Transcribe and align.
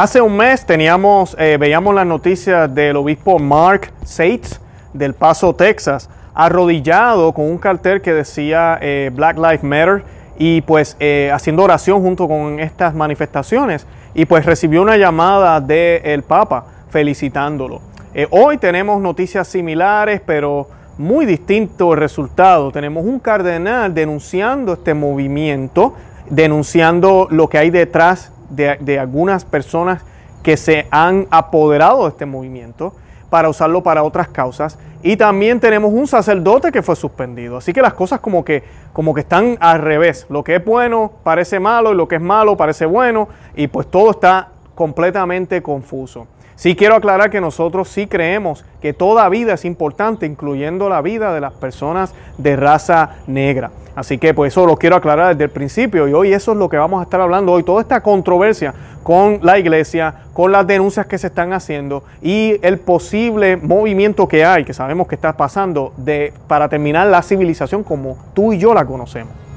Hace 0.00 0.22
un 0.22 0.34
mes 0.34 0.64
teníamos, 0.64 1.36
eh, 1.38 1.58
veíamos 1.60 1.94
las 1.94 2.06
noticias 2.06 2.74
del 2.74 2.96
obispo 2.96 3.38
Mark 3.38 3.92
Sates 4.02 4.58
del 4.94 5.12
Paso, 5.12 5.54
Texas, 5.54 6.08
arrodillado 6.32 7.34
con 7.34 7.44
un 7.44 7.58
cartel 7.58 8.00
que 8.00 8.14
decía 8.14 8.78
eh, 8.80 9.10
Black 9.12 9.36
Lives 9.36 9.62
Matter 9.62 10.02
y 10.38 10.62
pues 10.62 10.96
eh, 11.00 11.30
haciendo 11.34 11.64
oración 11.64 12.00
junto 12.00 12.26
con 12.28 12.60
estas 12.60 12.94
manifestaciones 12.94 13.86
y 14.14 14.24
pues 14.24 14.46
recibió 14.46 14.80
una 14.80 14.96
llamada 14.96 15.60
del 15.60 16.22
Papa 16.22 16.64
felicitándolo. 16.88 17.82
hoy 18.30 18.56
tenemos 18.56 19.02
noticias 19.02 19.48
similares, 19.48 20.22
pero 20.24 20.66
muy 20.96 21.26
distinto 21.26 21.92
el 21.92 21.98
resultado. 21.98 22.72
Tenemos 22.72 23.04
un 23.04 23.20
cardenal 23.20 23.92
denunciando 23.92 24.72
este 24.72 24.94
movimiento, 24.94 25.94
denunciando 26.30 27.28
lo 27.30 27.50
que 27.50 27.58
hay 27.58 27.68
detrás 27.68 28.32
de, 28.50 28.98
algunas 28.98 29.44
personas 29.44 30.02
que 30.42 30.56
se 30.56 30.86
han 30.90 31.26
apoderado 31.30 32.04
de 32.04 32.10
este 32.10 32.26
movimiento 32.26 32.94
para 33.30 33.48
usarlo 33.48 33.82
para 33.82 34.02
otras 34.02 34.28
causas. 34.28 34.78
Y 35.02 35.16
también 35.16 35.60
tenemos 35.60 35.92
un 35.92 36.06
sacerdote 36.06 36.72
que 36.72 36.82
fue 36.82 36.96
suspendido. 36.96 37.56
Así 37.56 37.72
que 37.72 37.80
las 37.80 37.94
cosas 37.94 38.20
como 38.20 38.44
que, 38.44 38.64
como 38.92 39.14
que 39.14 39.20
están 39.20 39.56
al 39.60 39.80
revés. 39.80 40.26
Lo 40.28 40.44
que 40.44 40.56
es 40.56 40.64
bueno 40.64 41.12
parece 41.22 41.58
malo 41.58 41.92
y 41.92 41.94
lo 41.94 42.06
que 42.08 42.16
es 42.16 42.20
malo 42.20 42.56
parece 42.56 42.84
bueno. 42.84 43.28
Y 43.54 43.68
pues 43.68 43.86
todo 43.86 44.10
está 44.10 44.48
completamente 44.74 45.62
confuso. 45.62 46.26
Sí 46.60 46.76
quiero 46.76 46.96
aclarar 46.96 47.30
que 47.30 47.40
nosotros 47.40 47.88
sí 47.88 48.06
creemos 48.06 48.66
que 48.82 48.92
toda 48.92 49.26
vida 49.30 49.54
es 49.54 49.64
importante, 49.64 50.26
incluyendo 50.26 50.90
la 50.90 51.00
vida 51.00 51.32
de 51.32 51.40
las 51.40 51.54
personas 51.54 52.12
de 52.36 52.54
raza 52.54 53.16
negra. 53.26 53.70
Así 53.94 54.18
que 54.18 54.34
pues 54.34 54.52
eso 54.52 54.66
lo 54.66 54.76
quiero 54.76 54.96
aclarar 54.96 55.28
desde 55.28 55.44
el 55.44 55.50
principio 55.50 56.06
y 56.06 56.12
hoy 56.12 56.34
eso 56.34 56.52
es 56.52 56.58
lo 56.58 56.68
que 56.68 56.76
vamos 56.76 57.00
a 57.00 57.04
estar 57.04 57.18
hablando 57.18 57.52
hoy, 57.52 57.62
toda 57.62 57.80
esta 57.80 58.02
controversia 58.02 58.74
con 59.02 59.38
la 59.40 59.58
iglesia, 59.58 60.16
con 60.34 60.52
las 60.52 60.66
denuncias 60.66 61.06
que 61.06 61.16
se 61.16 61.28
están 61.28 61.54
haciendo 61.54 62.04
y 62.20 62.58
el 62.60 62.78
posible 62.78 63.56
movimiento 63.56 64.28
que 64.28 64.44
hay, 64.44 64.62
que 64.66 64.74
sabemos 64.74 65.08
que 65.08 65.14
está 65.14 65.38
pasando 65.38 65.94
de 65.96 66.34
para 66.46 66.68
terminar 66.68 67.06
la 67.06 67.22
civilización 67.22 67.82
como 67.84 68.18
tú 68.34 68.52
y 68.52 68.58
yo 68.58 68.74
la 68.74 68.84
conocemos. 68.84 69.49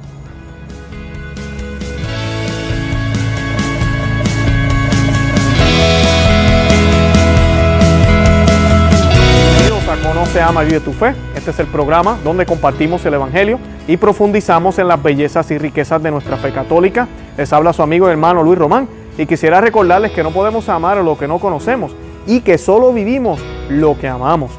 Ama 10.44 10.64
y 10.64 10.68
vive 10.68 10.80
tu 10.82 10.94
fe. 10.94 11.16
Este 11.36 11.52
es 11.52 11.60
el 11.60 11.68
programa 11.68 12.18
donde 12.24 12.46
compartimos 12.46 13.06
el 13.06 13.14
Evangelio 13.16 13.60
y 13.88 13.98
profundizamos 13.98 14.78
en 14.78 14.88
las 14.88 15.02
bellezas 15.02 15.50
y 15.52 15.58
riquezas 15.58 16.04
de 16.04 16.12
nuestra 16.12 16.38
fe 16.38 16.52
católica. 16.52 17.08
Les 17.38 17.52
habla 17.54 17.74
su 17.74 17.82
amigo 17.82 18.08
y 18.08 18.12
hermano 18.12 18.44
Luis 18.44 18.60
Román 18.60 18.88
y 19.18 19.26
quisiera 19.26 19.62
recordarles 19.62 20.12
que 20.12 20.24
no 20.24 20.32
podemos 20.32 20.68
amar 20.70 20.98
lo 20.98 21.18
que 21.18 21.28
no 21.28 21.40
conocemos 21.40 21.96
y 22.28 22.42
que 22.42 22.58
solo 22.58 22.94
vivimos 22.94 23.42
lo 23.70 23.98
que 23.98 24.08
amamos. 24.08 24.52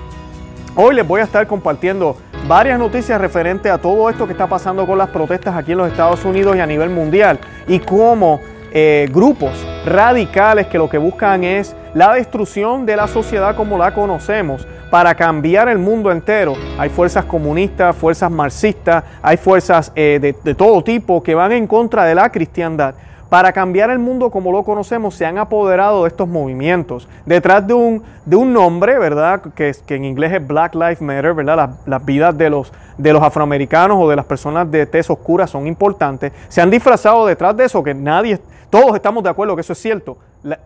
Hoy 0.74 0.94
les 0.94 1.06
voy 1.06 1.20
a 1.20 1.24
estar 1.24 1.46
compartiendo 1.46 2.16
varias 2.48 2.78
noticias 2.78 3.20
referentes 3.20 3.70
a 3.70 3.78
todo 3.78 4.10
esto 4.10 4.26
que 4.26 4.32
está 4.32 4.48
pasando 4.48 4.86
con 4.86 4.98
las 4.98 5.10
protestas 5.10 5.54
aquí 5.54 5.72
en 5.72 5.78
los 5.78 5.88
Estados 5.88 6.24
Unidos 6.24 6.56
y 6.56 6.60
a 6.60 6.66
nivel 6.66 6.90
mundial 6.90 7.38
y 7.68 7.78
cómo 7.78 8.40
eh, 8.72 9.08
grupos 9.12 9.52
radicales 9.86 10.66
que 10.66 10.78
lo 10.78 10.88
que 10.88 10.98
buscan 10.98 11.44
es 11.44 11.76
la 11.94 12.12
destrucción 12.14 12.84
de 12.84 12.96
la 12.96 13.06
sociedad 13.06 13.54
como 13.54 13.78
la 13.78 13.94
conocemos 13.94 14.66
para 14.90 15.14
cambiar 15.14 15.68
el 15.68 15.78
mundo 15.78 16.10
entero. 16.10 16.54
Hay 16.76 16.90
fuerzas 16.90 17.24
comunistas, 17.24 17.96
fuerzas 17.96 18.30
marxistas, 18.30 19.04
hay 19.22 19.36
fuerzas 19.36 19.92
eh, 19.94 20.34
de, 20.42 20.54
todo 20.54 20.82
tipo 20.82 21.22
que 21.22 21.34
van 21.34 21.52
en 21.52 21.66
contra 21.66 22.04
de 22.04 22.14
la 22.14 22.30
cristiandad 22.30 22.94
para 23.28 23.52
cambiar 23.52 23.90
el 23.90 23.98
mundo 23.98 24.30
como 24.30 24.52
lo 24.52 24.62
conocemos, 24.62 25.16
se 25.16 25.26
han 25.26 25.38
apoderado 25.38 26.04
de 26.04 26.08
estos 26.08 26.28
movimientos. 26.28 27.08
Detrás 27.26 27.66
de 27.66 27.74
un, 27.74 28.02
de 28.24 28.36
un 28.36 28.52
nombre, 28.52 28.96
¿verdad? 28.98 29.40
Que, 29.56 29.74
que, 29.86 29.96
en 29.96 30.04
inglés 30.04 30.32
es 30.32 30.46
Black 30.46 30.74
Lives 30.74 31.00
Matter, 31.00 31.34
¿verdad? 31.34 31.70
Las, 31.86 32.04
vidas 32.04 32.36
de 32.38 32.50
los, 32.50 32.72
de 32.96 33.12
los 33.12 33.22
afroamericanos 33.22 33.98
o 34.00 34.08
de 34.08 34.14
las 34.14 34.24
personas 34.24 34.70
de 34.70 34.86
tez 34.86 35.10
oscura 35.10 35.48
son 35.48 35.66
importantes. 35.66 36.32
Se 36.48 36.60
han 36.60 36.70
disfrazado 36.70 37.26
detrás 37.26 37.56
de 37.56 37.64
eso, 37.64 37.82
que 37.82 37.94
nadie, 37.94 38.38
todos 38.70 38.94
estamos 38.94 39.24
de 39.24 39.30
acuerdo 39.30 39.56
que 39.56 39.62
eso 39.62 39.72
es 39.72 39.80
cierto. 39.80 40.16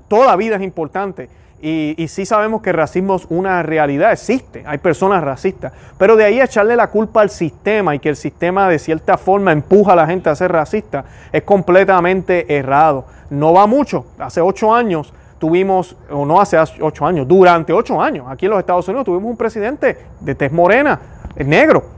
Toda 0.08 0.36
vida 0.36 0.56
es 0.56 0.62
importante. 0.62 1.28
Y, 1.60 1.94
y, 2.00 2.06
sí 2.06 2.24
sabemos 2.24 2.62
que 2.62 2.70
el 2.70 2.76
racismo 2.76 3.16
es 3.16 3.26
una 3.30 3.64
realidad, 3.64 4.12
existe, 4.12 4.62
hay 4.64 4.78
personas 4.78 5.24
racistas, 5.24 5.72
pero 5.98 6.14
de 6.14 6.24
ahí 6.24 6.40
echarle 6.40 6.76
la 6.76 6.86
culpa 6.86 7.20
al 7.20 7.30
sistema 7.30 7.96
y 7.96 7.98
que 7.98 8.08
el 8.08 8.14
sistema 8.14 8.68
de 8.68 8.78
cierta 8.78 9.18
forma 9.18 9.50
empuja 9.50 9.94
a 9.94 9.96
la 9.96 10.06
gente 10.06 10.30
a 10.30 10.36
ser 10.36 10.52
racista 10.52 11.04
es 11.32 11.42
completamente 11.42 12.56
errado. 12.56 13.06
No 13.30 13.52
va 13.52 13.66
mucho, 13.66 14.06
hace 14.20 14.40
ocho 14.40 14.72
años 14.72 15.12
tuvimos, 15.40 15.96
o 16.10 16.24
no 16.24 16.40
hace 16.40 16.58
ocho 16.80 17.04
años, 17.04 17.26
durante 17.26 17.72
ocho 17.72 18.00
años, 18.00 18.26
aquí 18.28 18.46
en 18.46 18.50
los 18.50 18.60
Estados 18.60 18.86
Unidos 18.86 19.04
tuvimos 19.04 19.30
un 19.30 19.36
presidente 19.36 19.98
de 20.20 20.34
tez 20.36 20.52
morena, 20.52 21.00
negro, 21.36 21.97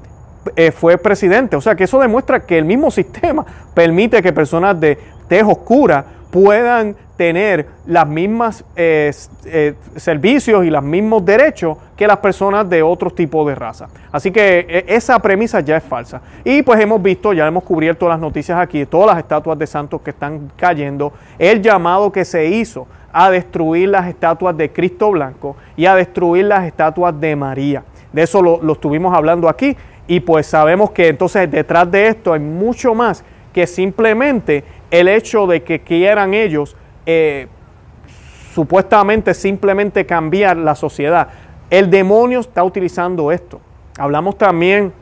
eh, 0.56 0.70
fue 0.70 0.96
presidente, 0.98 1.56
o 1.56 1.60
sea 1.60 1.74
que 1.74 1.84
eso 1.84 1.98
demuestra 1.98 2.40
que 2.40 2.58
el 2.58 2.64
mismo 2.64 2.90
sistema 2.90 3.44
permite 3.74 4.22
que 4.22 4.32
personas 4.32 4.78
de 4.80 4.98
tez 5.28 5.44
oscura 5.44 6.04
puedan 6.30 6.94
tener 7.16 7.66
las 7.86 8.08
mismas 8.08 8.64
eh, 8.74 9.12
eh, 9.44 9.74
servicios 9.96 10.64
y 10.64 10.70
los 10.70 10.82
mismos 10.82 11.22
derechos 11.22 11.76
que 11.94 12.06
las 12.06 12.16
personas 12.16 12.68
de 12.70 12.82
otros 12.82 13.14
tipos 13.14 13.46
de 13.46 13.54
raza. 13.54 13.88
Así 14.10 14.30
que 14.30 14.64
e, 14.66 14.84
esa 14.88 15.18
premisa 15.18 15.60
ya 15.60 15.76
es 15.76 15.84
falsa. 15.84 16.22
Y 16.44 16.62
pues 16.62 16.80
hemos 16.80 17.02
visto, 17.02 17.34
ya 17.34 17.46
hemos 17.46 17.64
cubierto 17.64 18.08
las 18.08 18.18
noticias 18.18 18.58
aquí, 18.58 18.86
todas 18.86 19.08
las 19.08 19.18
estatuas 19.18 19.58
de 19.58 19.66
santos 19.66 20.00
que 20.00 20.10
están 20.10 20.50
cayendo, 20.56 21.12
el 21.38 21.60
llamado 21.60 22.10
que 22.10 22.24
se 22.24 22.46
hizo 22.46 22.86
a 23.12 23.30
destruir 23.30 23.90
las 23.90 24.08
estatuas 24.08 24.56
de 24.56 24.72
Cristo 24.72 25.10
Blanco 25.10 25.56
y 25.76 25.84
a 25.84 25.94
destruir 25.94 26.46
las 26.46 26.64
estatuas 26.64 27.20
de 27.20 27.36
María. 27.36 27.82
De 28.14 28.22
eso 28.22 28.40
lo 28.40 28.72
estuvimos 28.72 29.14
hablando 29.14 29.48
aquí 29.48 29.76
y 30.10 30.18
pues 30.18 30.48
sabemos 30.48 30.90
que 30.90 31.06
entonces 31.06 31.48
detrás 31.48 31.88
de 31.88 32.08
esto 32.08 32.32
hay 32.32 32.40
mucho 32.40 32.96
más 32.96 33.22
que 33.52 33.64
simplemente 33.68 34.64
el 34.90 35.06
hecho 35.06 35.46
de 35.46 35.62
que 35.62 35.82
quieran 35.82 36.34
ellos 36.34 36.76
eh, 37.06 37.46
supuestamente 38.52 39.34
simplemente 39.34 40.04
cambiar 40.06 40.56
la 40.56 40.74
sociedad. 40.74 41.28
El 41.70 41.90
demonio 41.90 42.40
está 42.40 42.64
utilizando 42.64 43.30
esto. 43.30 43.60
Hablamos 43.98 44.36
también 44.36 44.92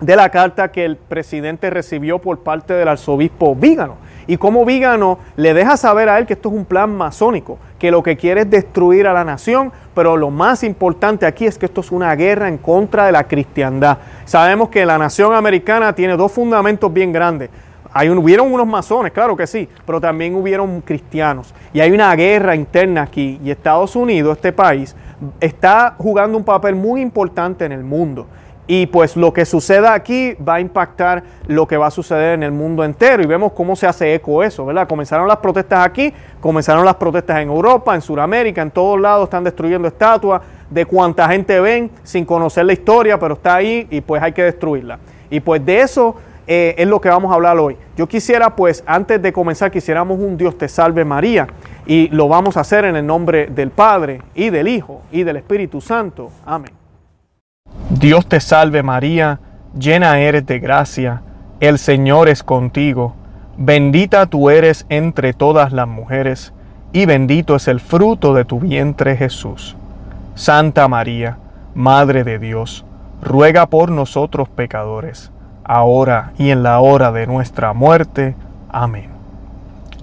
de 0.00 0.16
la 0.16 0.28
carta 0.30 0.72
que 0.72 0.84
el 0.84 0.96
presidente 0.96 1.70
recibió 1.70 2.18
por 2.18 2.40
parte 2.40 2.74
del 2.74 2.88
arzobispo 2.88 3.54
Vígano. 3.54 3.94
Y 4.26 4.38
cómo 4.38 4.64
Vígano 4.64 5.20
le 5.36 5.54
deja 5.54 5.76
saber 5.76 6.08
a 6.08 6.18
él 6.18 6.26
que 6.26 6.32
esto 6.32 6.48
es 6.48 6.56
un 6.56 6.64
plan 6.64 6.92
masónico, 6.92 7.58
que 7.82 7.90
lo 7.90 8.00
que 8.00 8.16
quiere 8.16 8.42
es 8.42 8.48
destruir 8.48 9.08
a 9.08 9.12
la 9.12 9.24
nación, 9.24 9.72
pero 9.92 10.16
lo 10.16 10.30
más 10.30 10.62
importante 10.62 11.26
aquí 11.26 11.46
es 11.46 11.58
que 11.58 11.66
esto 11.66 11.80
es 11.80 11.90
una 11.90 12.14
guerra 12.14 12.46
en 12.46 12.58
contra 12.58 13.06
de 13.06 13.10
la 13.10 13.24
cristiandad. 13.24 13.98
Sabemos 14.24 14.68
que 14.68 14.86
la 14.86 14.98
nación 14.98 15.34
americana 15.34 15.92
tiene 15.92 16.16
dos 16.16 16.30
fundamentos 16.30 16.92
bien 16.92 17.12
grandes. 17.12 17.50
Hay 17.92 18.08
hubieron 18.08 18.52
unos 18.52 18.68
masones, 18.68 19.10
claro 19.10 19.36
que 19.36 19.48
sí, 19.48 19.68
pero 19.84 20.00
también 20.00 20.36
hubieron 20.36 20.80
cristianos. 20.82 21.52
Y 21.72 21.80
hay 21.80 21.90
una 21.90 22.14
guerra 22.14 22.54
interna 22.54 23.02
aquí. 23.02 23.40
Y 23.42 23.50
Estados 23.50 23.96
Unidos, 23.96 24.36
este 24.36 24.52
país, 24.52 24.94
está 25.40 25.96
jugando 25.98 26.38
un 26.38 26.44
papel 26.44 26.76
muy 26.76 27.00
importante 27.00 27.64
en 27.64 27.72
el 27.72 27.82
mundo. 27.82 28.28
Y 28.74 28.86
pues 28.86 29.18
lo 29.18 29.34
que 29.34 29.44
suceda 29.44 29.92
aquí 29.92 30.32
va 30.36 30.54
a 30.54 30.60
impactar 30.60 31.22
lo 31.46 31.68
que 31.68 31.76
va 31.76 31.88
a 31.88 31.90
suceder 31.90 32.32
en 32.32 32.42
el 32.42 32.52
mundo 32.52 32.84
entero. 32.84 33.22
Y 33.22 33.26
vemos 33.26 33.52
cómo 33.52 33.76
se 33.76 33.86
hace 33.86 34.14
eco 34.14 34.42
eso, 34.42 34.64
¿verdad? 34.64 34.88
Comenzaron 34.88 35.28
las 35.28 35.36
protestas 35.36 35.84
aquí, 35.84 36.10
comenzaron 36.40 36.82
las 36.82 36.94
protestas 36.94 37.42
en 37.42 37.48
Europa, 37.48 37.94
en 37.94 38.00
Sudamérica, 38.00 38.62
en 38.62 38.70
todos 38.70 38.98
lados 38.98 39.24
están 39.24 39.44
destruyendo 39.44 39.86
estatuas 39.86 40.40
de 40.70 40.86
cuánta 40.86 41.28
gente 41.28 41.60
ven 41.60 41.90
sin 42.02 42.24
conocer 42.24 42.64
la 42.64 42.72
historia, 42.72 43.18
pero 43.18 43.34
está 43.34 43.56
ahí 43.56 43.86
y 43.90 44.00
pues 44.00 44.22
hay 44.22 44.32
que 44.32 44.44
destruirla. 44.44 44.98
Y 45.28 45.40
pues 45.40 45.62
de 45.66 45.82
eso 45.82 46.16
eh, 46.46 46.74
es 46.78 46.88
lo 46.88 46.98
que 46.98 47.10
vamos 47.10 47.30
a 47.30 47.34
hablar 47.34 47.58
hoy. 47.58 47.76
Yo 47.94 48.08
quisiera, 48.08 48.56
pues, 48.56 48.82
antes 48.86 49.20
de 49.20 49.34
comenzar, 49.34 49.70
quisiéramos 49.70 50.18
un 50.18 50.38
Dios 50.38 50.56
te 50.56 50.66
salve 50.66 51.04
María. 51.04 51.46
Y 51.84 52.08
lo 52.08 52.26
vamos 52.26 52.56
a 52.56 52.60
hacer 52.60 52.86
en 52.86 52.96
el 52.96 53.06
nombre 53.06 53.48
del 53.48 53.68
Padre 53.68 54.22
y 54.34 54.48
del 54.48 54.66
Hijo 54.66 55.02
y 55.12 55.24
del 55.24 55.36
Espíritu 55.36 55.82
Santo. 55.82 56.30
Amén. 56.46 56.81
Dios 57.90 58.26
te 58.26 58.40
salve 58.40 58.82
María, 58.82 59.40
llena 59.78 60.18
eres 60.18 60.46
de 60.46 60.58
gracia, 60.58 61.22
el 61.60 61.78
Señor 61.78 62.28
es 62.28 62.42
contigo. 62.42 63.14
Bendita 63.56 64.26
tú 64.26 64.50
eres 64.50 64.86
entre 64.88 65.32
todas 65.32 65.72
las 65.72 65.88
mujeres, 65.88 66.52
y 66.92 67.06
bendito 67.06 67.56
es 67.56 67.68
el 67.68 67.80
fruto 67.80 68.34
de 68.34 68.44
tu 68.44 68.60
vientre 68.60 69.16
Jesús. 69.16 69.76
Santa 70.34 70.88
María, 70.88 71.38
Madre 71.74 72.24
de 72.24 72.38
Dios, 72.38 72.84
ruega 73.22 73.66
por 73.66 73.90
nosotros 73.90 74.48
pecadores 74.48 75.32
ahora 75.64 76.32
y 76.38 76.50
en 76.50 76.62
la 76.62 76.80
hora 76.80 77.12
de 77.12 77.26
nuestra 77.26 77.72
muerte. 77.72 78.34
Amén. 78.68 79.10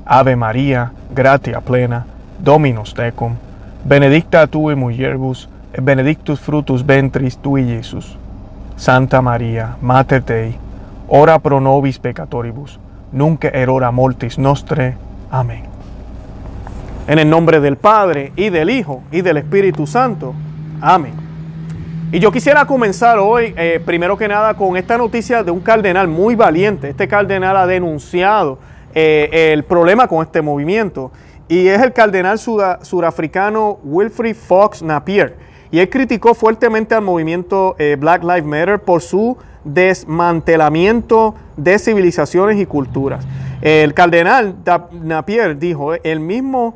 Ave 0.06 0.36
María, 0.36 0.92
gratia 1.14 1.62
plena, 1.62 2.06
Dominus 2.40 2.94
tecum, 2.94 3.36
benedicta 3.84 4.48
tu 4.48 4.72
in 4.72 4.80
mulieribus, 4.80 5.50
benedictus 5.78 6.40
fructus 6.40 6.86
ventris 6.86 7.38
tui, 7.38 7.64
Iesus. 7.64 8.18
Santa 8.76 9.22
María, 9.22 9.76
Mater 9.82 10.24
Dei, 10.24 10.56
ora 11.08 11.38
pro 11.40 11.60
nobis 11.60 12.00
peccatoribus, 12.00 12.80
nunc 13.12 13.44
erora 13.44 13.92
mortis 13.92 14.38
nostre. 14.38 14.96
Amén. 15.30 15.64
En 17.08 17.20
el 17.20 17.30
nombre 17.30 17.60
del 17.60 17.76
Padre 17.76 18.32
y 18.36 18.50
del 18.50 18.70
Hijo 18.70 19.04
y 19.12 19.22
del 19.22 19.38
Espíritu 19.38 19.86
Santo. 19.86 20.34
Amén. 20.80 21.14
Y 22.12 22.20
yo 22.20 22.32
quisiera 22.32 22.66
comenzar 22.66 23.20
hoy, 23.20 23.54
eh, 23.58 23.82
primero 23.86 24.18
que 24.18 24.28
nada, 24.28 24.54
con 24.56 24.78
esta 24.78 24.98
noticia 24.98 25.44
de 25.44 25.52
un 25.52 25.60
cardenal 25.60 26.08
muy 26.08 26.36
valiente. 26.36 26.90
Este 26.90 27.08
cardenal 27.08 27.58
ha 27.58 27.68
denunciado 27.68 28.60
eh, 28.96 29.52
el 29.54 29.64
problema 29.64 30.08
con 30.08 30.26
este 30.26 30.42
movimiento 30.42 31.12
y 31.48 31.68
es 31.68 31.82
el 31.82 31.94
cardenal 31.94 32.40
surafricano 32.40 33.80
Wilfrid 33.84 34.36
Fox 34.36 34.82
Napier. 34.82 35.49
Y 35.72 35.80
él 35.80 35.90
criticó 35.90 36.34
fuertemente 36.34 36.96
al 36.96 37.04
movimiento 37.04 37.76
eh, 37.78 37.96
Black 38.00 38.24
Lives 38.24 38.46
Matter 38.46 38.80
por 38.80 39.02
su 39.02 39.38
desmantelamiento 39.64 41.36
de 41.58 41.78
civilizaciones 41.78 42.60
y 42.60 42.66
culturas. 42.66 43.26
El 43.62 43.94
cardenal 43.94 44.56
Napier 44.92 45.58
dijo, 45.60 45.94
el 45.94 46.20
mismo 46.20 46.74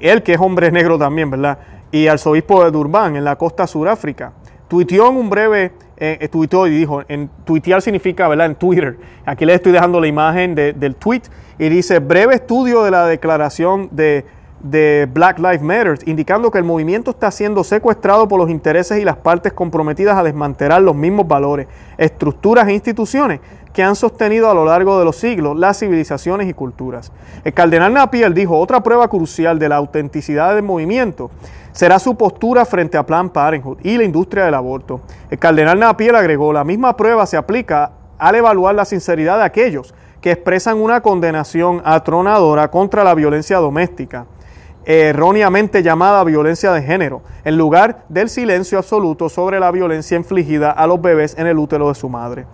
él 0.00 0.22
que 0.22 0.34
es 0.34 0.40
hombre 0.40 0.70
negro 0.70 0.98
también, 0.98 1.30
¿verdad? 1.30 1.58
Y 1.90 2.08
arzobispo 2.08 2.64
de 2.64 2.70
Durban, 2.70 3.16
en 3.16 3.24
la 3.24 3.36
costa 3.36 3.66
Suráfrica, 3.66 4.32
tuiteó 4.68 5.10
en 5.10 5.16
un 5.16 5.30
breve, 5.30 5.72
eh, 5.96 6.18
eh, 6.20 6.66
y 6.66 6.70
dijo, 6.70 7.02
en 7.08 7.30
tuitear 7.44 7.80
significa, 7.80 8.28
¿verdad? 8.28 8.46
En 8.46 8.54
Twitter. 8.56 8.98
Aquí 9.24 9.46
les 9.46 9.56
estoy 9.56 9.72
dejando 9.72 10.00
la 10.00 10.06
imagen 10.06 10.54
del 10.54 10.96
tweet 10.96 11.22
y 11.58 11.68
dice, 11.68 12.00
breve 12.00 12.34
estudio 12.34 12.82
de 12.82 12.90
la 12.90 13.06
declaración 13.06 13.88
de, 13.92 14.26
de 14.64 15.06
Black 15.12 15.38
Lives 15.38 15.60
Matter, 15.60 15.98
indicando 16.06 16.50
que 16.50 16.56
el 16.56 16.64
movimiento 16.64 17.10
está 17.10 17.30
siendo 17.30 17.62
secuestrado 17.62 18.26
por 18.26 18.40
los 18.40 18.48
intereses 18.48 18.98
y 18.98 19.04
las 19.04 19.18
partes 19.18 19.52
comprometidas 19.52 20.16
a 20.16 20.22
desmantelar 20.22 20.80
los 20.80 20.96
mismos 20.96 21.28
valores, 21.28 21.68
estructuras 21.98 22.66
e 22.66 22.72
instituciones 22.72 23.40
que 23.74 23.82
han 23.82 23.94
sostenido 23.94 24.50
a 24.50 24.54
lo 24.54 24.64
largo 24.64 24.98
de 24.98 25.04
los 25.04 25.16
siglos 25.16 25.58
las 25.58 25.78
civilizaciones 25.78 26.48
y 26.48 26.54
culturas. 26.54 27.12
El 27.44 27.52
cardenal 27.52 27.92
Napier 27.92 28.32
dijo, 28.32 28.58
otra 28.58 28.82
prueba 28.82 29.06
crucial 29.08 29.58
de 29.58 29.68
la 29.68 29.76
autenticidad 29.76 30.54
del 30.54 30.62
movimiento 30.62 31.30
será 31.72 31.98
su 31.98 32.16
postura 32.16 32.64
frente 32.64 32.96
a 32.96 33.04
Planned 33.04 33.32
Parenthood 33.32 33.78
y 33.82 33.98
la 33.98 34.04
industria 34.04 34.46
del 34.46 34.54
aborto. 34.54 35.02
El 35.28 35.38
cardenal 35.38 35.78
Napier 35.78 36.16
agregó, 36.16 36.54
la 36.54 36.64
misma 36.64 36.96
prueba 36.96 37.26
se 37.26 37.36
aplica 37.36 37.92
al 38.16 38.36
evaluar 38.36 38.74
la 38.74 38.86
sinceridad 38.86 39.36
de 39.36 39.44
aquellos 39.44 39.92
que 40.22 40.30
expresan 40.30 40.80
una 40.80 41.02
condenación 41.02 41.82
atronadora 41.84 42.70
contra 42.70 43.04
la 43.04 43.14
violencia 43.14 43.58
doméstica, 43.58 44.24
erróneamente 44.86 45.82
llamada 45.82 46.24
violencia 46.24 46.72
de 46.72 46.82
género, 46.82 47.22
en 47.44 47.56
lugar 47.56 48.04
del 48.08 48.28
silencio 48.28 48.78
absoluto 48.78 49.28
sobre 49.28 49.60
la 49.60 49.70
violencia 49.70 50.16
infligida 50.16 50.70
a 50.70 50.86
los 50.86 51.00
bebés 51.00 51.36
en 51.38 51.46
el 51.46 51.58
útero 51.58 51.88
de 51.88 51.94
su 51.94 52.08
madre. 52.08 52.46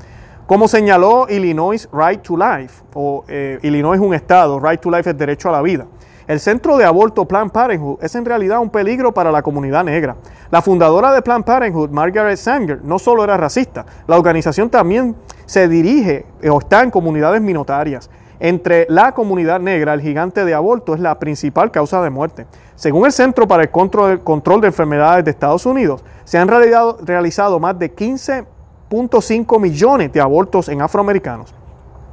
Como 0.47 0.67
señaló 0.67 1.27
Illinois 1.29 1.89
Right 1.93 2.23
to 2.23 2.37
Life, 2.37 2.83
o 2.95 3.25
eh, 3.29 3.59
Illinois 3.63 3.97
es 3.97 4.05
un 4.05 4.15
estado, 4.15 4.59
Right 4.59 4.81
to 4.81 4.91
Life 4.91 5.11
es 5.11 5.17
derecho 5.17 5.49
a 5.49 5.53
la 5.53 5.63
vida. 5.63 5.87
El 6.27 6.39
centro 6.39 6.77
de 6.77 6.85
aborto 6.85 7.25
Planned 7.25 7.51
Parenthood 7.51 8.03
es 8.03 8.15
en 8.15 8.25
realidad 8.25 8.61
un 8.61 8.71
peligro 8.71 9.13
para 9.13 9.33
la 9.33 9.43
comunidad 9.43 9.83
negra. 9.83 10.17
La 10.51 10.63
fundadora 10.63 11.13
de 11.13 11.23
Planned 11.23 11.45
Parenthood, 11.45 11.91
Margaret 11.91 12.37
Sanger, 12.37 12.85
no 12.85 12.99
solo 12.99 13.25
era 13.25 13.37
racista, 13.37 13.85
la 14.07 14.17
organización 14.17 14.71
también 14.71 15.17
se 15.47 15.67
dirige 15.67 16.27
o 16.49 16.61
está 16.61 16.83
en 16.83 16.91
comunidades 16.93 17.41
minoritarias. 17.41 18.09
Entre 18.41 18.87
la 18.89 19.13
comunidad 19.13 19.61
negra, 19.61 19.93
el 19.93 20.01
gigante 20.01 20.45
de 20.47 20.55
aborto 20.55 20.95
es 20.95 21.01
la 21.01 21.19
principal 21.19 21.71
causa 21.71 22.03
de 22.03 22.09
muerte. 22.09 22.47
Según 22.75 23.05
el 23.05 23.13
Centro 23.13 23.47
para 23.47 23.63
el 23.63 23.71
Control 23.71 24.61
de 24.63 24.67
Enfermedades 24.67 25.25
de 25.25 25.31
Estados 25.31 25.67
Unidos, 25.67 26.03
se 26.25 26.39
han 26.39 26.49
realizado, 26.49 27.61
más 27.61 27.79
de 27.79 27.93
15 27.93 28.47
15.5 28.91 29.61
millones 29.61 30.13
de 30.13 30.21
abortos 30.21 30.69
en 30.69 30.83
afroamericanos. 30.83 31.55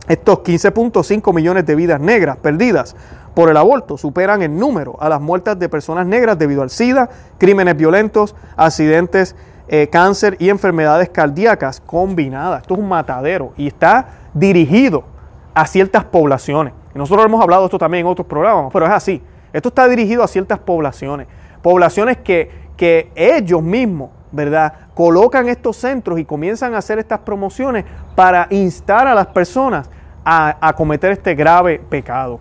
Estos 0.08 0.40
15.5 0.40 1.34
millones 1.34 1.66
de 1.66 1.76
vidas 1.76 2.00
negras 2.00 2.38
perdidas 2.38 2.96
por 3.34 3.50
el 3.50 3.58
aborto 3.58 3.98
superan 3.98 4.42
en 4.44 4.58
número 4.58 4.96
a 5.00 5.10
las 5.10 5.20
muertes 5.20 5.58
de 5.58 5.70
personas 5.70 6.06
negras 6.06 6.38
debido 6.38 6.62
al 6.62 6.70
SIDA, 6.70 7.10
crímenes 7.40 7.76
violentos, 7.76 8.36
accidentes, 8.56 9.36
eh, 9.68 9.90
cáncer 9.92 10.38
y 10.40 10.50
enfermedades 10.50 11.10
cardíacas 11.10 11.82
combinadas. 11.82 12.62
Esto 12.62 12.76
es 12.76 12.80
un 12.80 12.88
matadero 12.88 13.54
y 13.58 13.68
está 13.68 14.08
dirigido 14.34 15.17
a 15.58 15.66
ciertas 15.66 16.04
poblaciones. 16.06 16.74
nosotros 16.94 17.26
hemos 17.26 17.42
hablado 17.42 17.64
de 17.64 17.66
esto 17.66 17.80
también 17.80 18.06
en 18.06 18.12
otros 18.12 18.28
programas, 18.28 18.70
pero 18.72 18.86
es 18.86 18.92
así. 18.92 19.24
Esto 19.52 19.70
está 19.70 19.88
dirigido 19.88 20.22
a 20.22 20.28
ciertas 20.28 20.60
poblaciones. 20.60 21.26
Poblaciones 21.64 22.18
que, 22.18 22.52
que 22.78 23.12
ellos 23.16 23.64
mismos 23.64 24.12
¿verdad? 24.32 24.74
Colocan 24.94 25.48
estos 25.48 25.78
centros 25.78 26.20
y 26.20 26.26
comienzan 26.26 26.76
a 26.76 26.78
hacer 26.78 27.00
estas 27.00 27.20
promociones 27.20 27.86
para 28.16 28.46
instar 28.52 29.08
a 29.08 29.16
las 29.16 29.28
personas 29.28 29.90
a, 30.24 30.74
cometer 30.76 31.14
este 31.14 31.34
grave 31.34 31.80
pecado. 31.90 32.40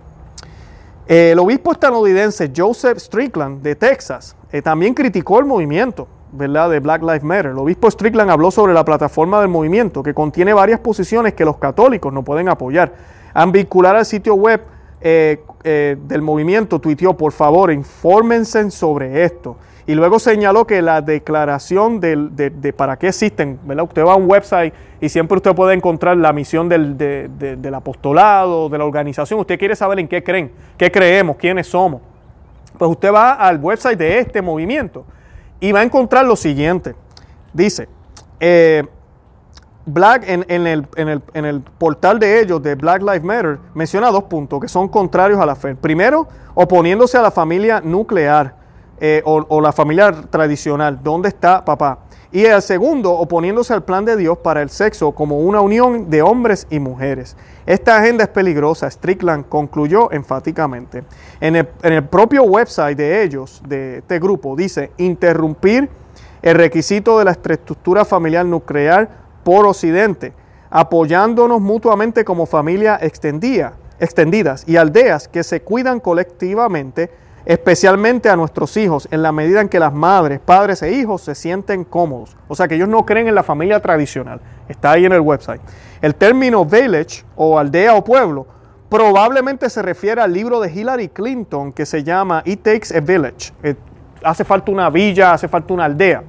El 1.06 1.38
obispo 1.38 1.72
estadounidense 1.72 2.52
Joseph 2.54 2.98
Strickland 2.98 3.62
de 3.62 3.76
Texas 3.76 4.36
eh, 4.50 4.60
también 4.60 4.92
criticó 4.92 5.38
el 5.38 5.46
movimiento 5.46 6.08
¿verdad? 6.32 6.70
de 6.70 6.81
Black 6.81 7.02
Lives 7.02 7.23
Matter. 7.23 7.46
El 7.46 7.58
obispo 7.58 7.90
Strickland 7.90 8.31
habló 8.31 8.50
sobre 8.50 8.73
la 8.75 8.84
plataforma 8.84 9.40
del 9.40 9.49
movimiento 9.49 10.02
que 10.02 10.14
contiene 10.14 10.52
varias 10.52 10.81
posiciones 10.81 11.34
que 11.34 11.44
los 11.44 11.58
católicos 11.58 12.12
no 12.12 12.23
pueden 12.23 12.49
apoyar. 12.49 12.93
Al 13.34 13.50
vincular 13.50 13.96
al 13.96 14.06
sitio 14.06 14.34
web 14.34 14.62
eh, 15.00 15.43
eh, 15.64 15.96
del 16.06 16.23
movimiento, 16.23 16.78
tuiteó, 16.78 17.17
por 17.17 17.32
favor, 17.32 17.70
infórmense 17.73 18.70
sobre 18.70 19.25
esto. 19.25 19.56
Y 19.88 19.94
luego 19.94 20.19
señaló 20.19 20.67
que 20.67 20.82
la 20.82 21.00
declaración 21.00 22.00
de, 22.00 22.75
para 22.76 22.96
qué 22.99 23.08
existen, 23.08 23.61
¿verdad? 23.64 23.84
Usted 23.84 24.05
va 24.05 24.14
a 24.14 24.17
un 24.17 24.28
website 24.28 24.75
y 25.00 25.08
siempre 25.08 25.37
usted 25.37 25.55
puede 25.55 25.75
encontrar 25.75 26.17
la 26.17 26.32
misión 26.32 26.69
del, 26.69 26.96
del 26.99 27.75
apostolado, 27.75 28.69
de 28.69 28.78
la 28.78 28.84
organización. 28.84 29.38
Usted 29.38 29.56
quiere 29.56 29.76
saber 29.76 30.00
en 30.00 30.08
qué 30.08 30.25
creen, 30.25 30.50
qué 30.76 30.90
creemos, 30.90 31.37
quiénes 31.37 31.69
somos. 31.69 32.00
Pues 32.76 32.90
usted 32.90 33.12
va 33.12 33.34
al 33.34 33.61
website 33.61 33.96
de 33.96 34.19
este 34.19 34.43
movimiento 34.43 35.05
y 35.61 35.73
va 35.73 35.81
a 35.81 35.82
encontrar 35.82 36.25
lo 36.25 36.37
siguiente. 36.37 36.94
Dice, 37.53 37.88
eh, 38.41 38.85
Black 39.87 40.25
en, 40.26 40.44
el, 40.49 40.87
en, 40.97 41.08
el, 41.08 41.23
en, 41.32 41.44
el, 41.44 41.61
portal 41.61 42.19
de 42.19 42.41
ellos, 42.41 42.61
de 42.62 42.75
Black 42.75 43.03
Lives 43.03 43.23
Matter, 43.23 43.58
menciona 43.73 44.11
dos 44.11 44.25
puntos 44.25 44.61
que 44.61 44.69
son 44.69 44.88
contrarios 44.88 45.38
a 45.41 45.47
la 45.47 45.55
fe. 45.55 45.76
Primero, 45.76 46.26
oponiéndose 46.55 47.17
a 47.17 47.23
la 47.23 47.31
familia 47.31 47.81
nuclear. 47.81 48.67
Eh, 48.99 49.20
o, 49.26 49.61
la 49.61 49.73
familia 49.73 50.11
tradicional, 50.31 50.99
¿dónde 51.03 51.29
está 51.29 51.62
papá? 51.62 51.99
Y 52.37 52.44
el 52.44 52.61
segundo, 52.61 53.12
oponiéndose 53.12 53.73
al 53.73 53.83
plan 53.83 54.05
de 54.05 54.15
Dios 54.15 54.37
para 54.37 54.61
el 54.61 54.69
sexo 54.69 55.12
como 55.12 55.38
una 55.38 55.62
unión 55.62 56.11
de 56.11 56.21
hombres 56.21 56.67
y 56.69 56.79
mujeres. 56.79 57.35
Esta 57.65 57.97
agenda 57.97 58.25
es 58.25 58.29
peligrosa, 58.29 58.91
Strickland 58.91 59.49
concluyó 59.49 60.12
enfáticamente. 60.12 61.05
En 61.41 61.56
el, 61.56 61.67
en 61.83 61.94
el 61.94 62.05
propio 62.05 62.43
website 62.43 62.99
de 62.99 63.23
ellos, 63.23 63.62
de 63.67 64.00
este 64.00 64.19
grupo, 64.19 64.55
dice, 64.55 64.90
interrumpir 64.99 65.88
el 66.43 66.57
requisito 66.57 67.19
de 67.19 67.25
la 67.25 67.31
estructura 67.31 68.05
familiar 68.05 68.45
nuclear 68.45 69.09
por 69.43 69.64
Occidente, 69.64 70.35
apoyándonos 70.69 71.62
mutuamente 71.62 72.23
como 72.23 72.45
familia 72.45 72.99
extendida, 73.00 73.78
extendidas 73.99 74.69
y 74.69 74.76
aldeas 74.76 75.26
que 75.26 75.43
se 75.43 75.62
cuidan 75.62 76.00
colectivamente 76.00 77.11
especialmente 77.47 78.29
a 78.29 78.37
nuestros 78.37 78.76
hijos, 78.76 79.09
en 79.11 79.23
la 79.23 79.33
medida 79.33 79.61
en 79.61 79.69
que 79.69 79.79
las 79.79 79.93
madres, 79.93 80.41
padres 80.41 80.83
e 80.83 80.93
hijos 80.93 81.23
se 81.23 81.35
sienten 81.35 81.85
cómodos. 81.85 82.37
O 82.49 82.55
sea 82.55 82.69
que 82.69 82.75
ellos 82.75 82.88
no 82.88 83.07
creen 83.07 83.29
en 83.29 83.35
la 83.35 83.45
familia 83.45 83.81
tradicional. 83.81 84.41
Está 84.69 84.93
ahí 84.93 85.07
en 85.07 85.12
el 85.12 85.21
website. 85.21 85.61
El 86.03 86.17
término 86.17 86.65
village 86.65 87.25
o 87.37 87.59
aldea 87.59 87.95
o 87.95 88.05
pueblo 88.05 88.47
probablemente 88.88 89.71
se 89.71 89.81
refiere 89.81 90.21
al 90.21 90.33
libro 90.33 90.61
de 90.61 90.73
Hillary 90.73 91.09
Clinton 91.09 91.73
que 91.73 91.87
se 91.87 92.03
llama 92.03 92.43
It 92.45 92.62
Takes 92.62 92.97
a 92.97 93.00
Village. 93.00 93.53
Eh, 93.62 93.76
hace 94.23 94.45
falta 94.45 94.73
una 94.73 94.91
villa, 94.91 95.33
hace 95.33 95.47
falta 95.49 95.73
una 95.73 95.85
aldea 95.85 96.23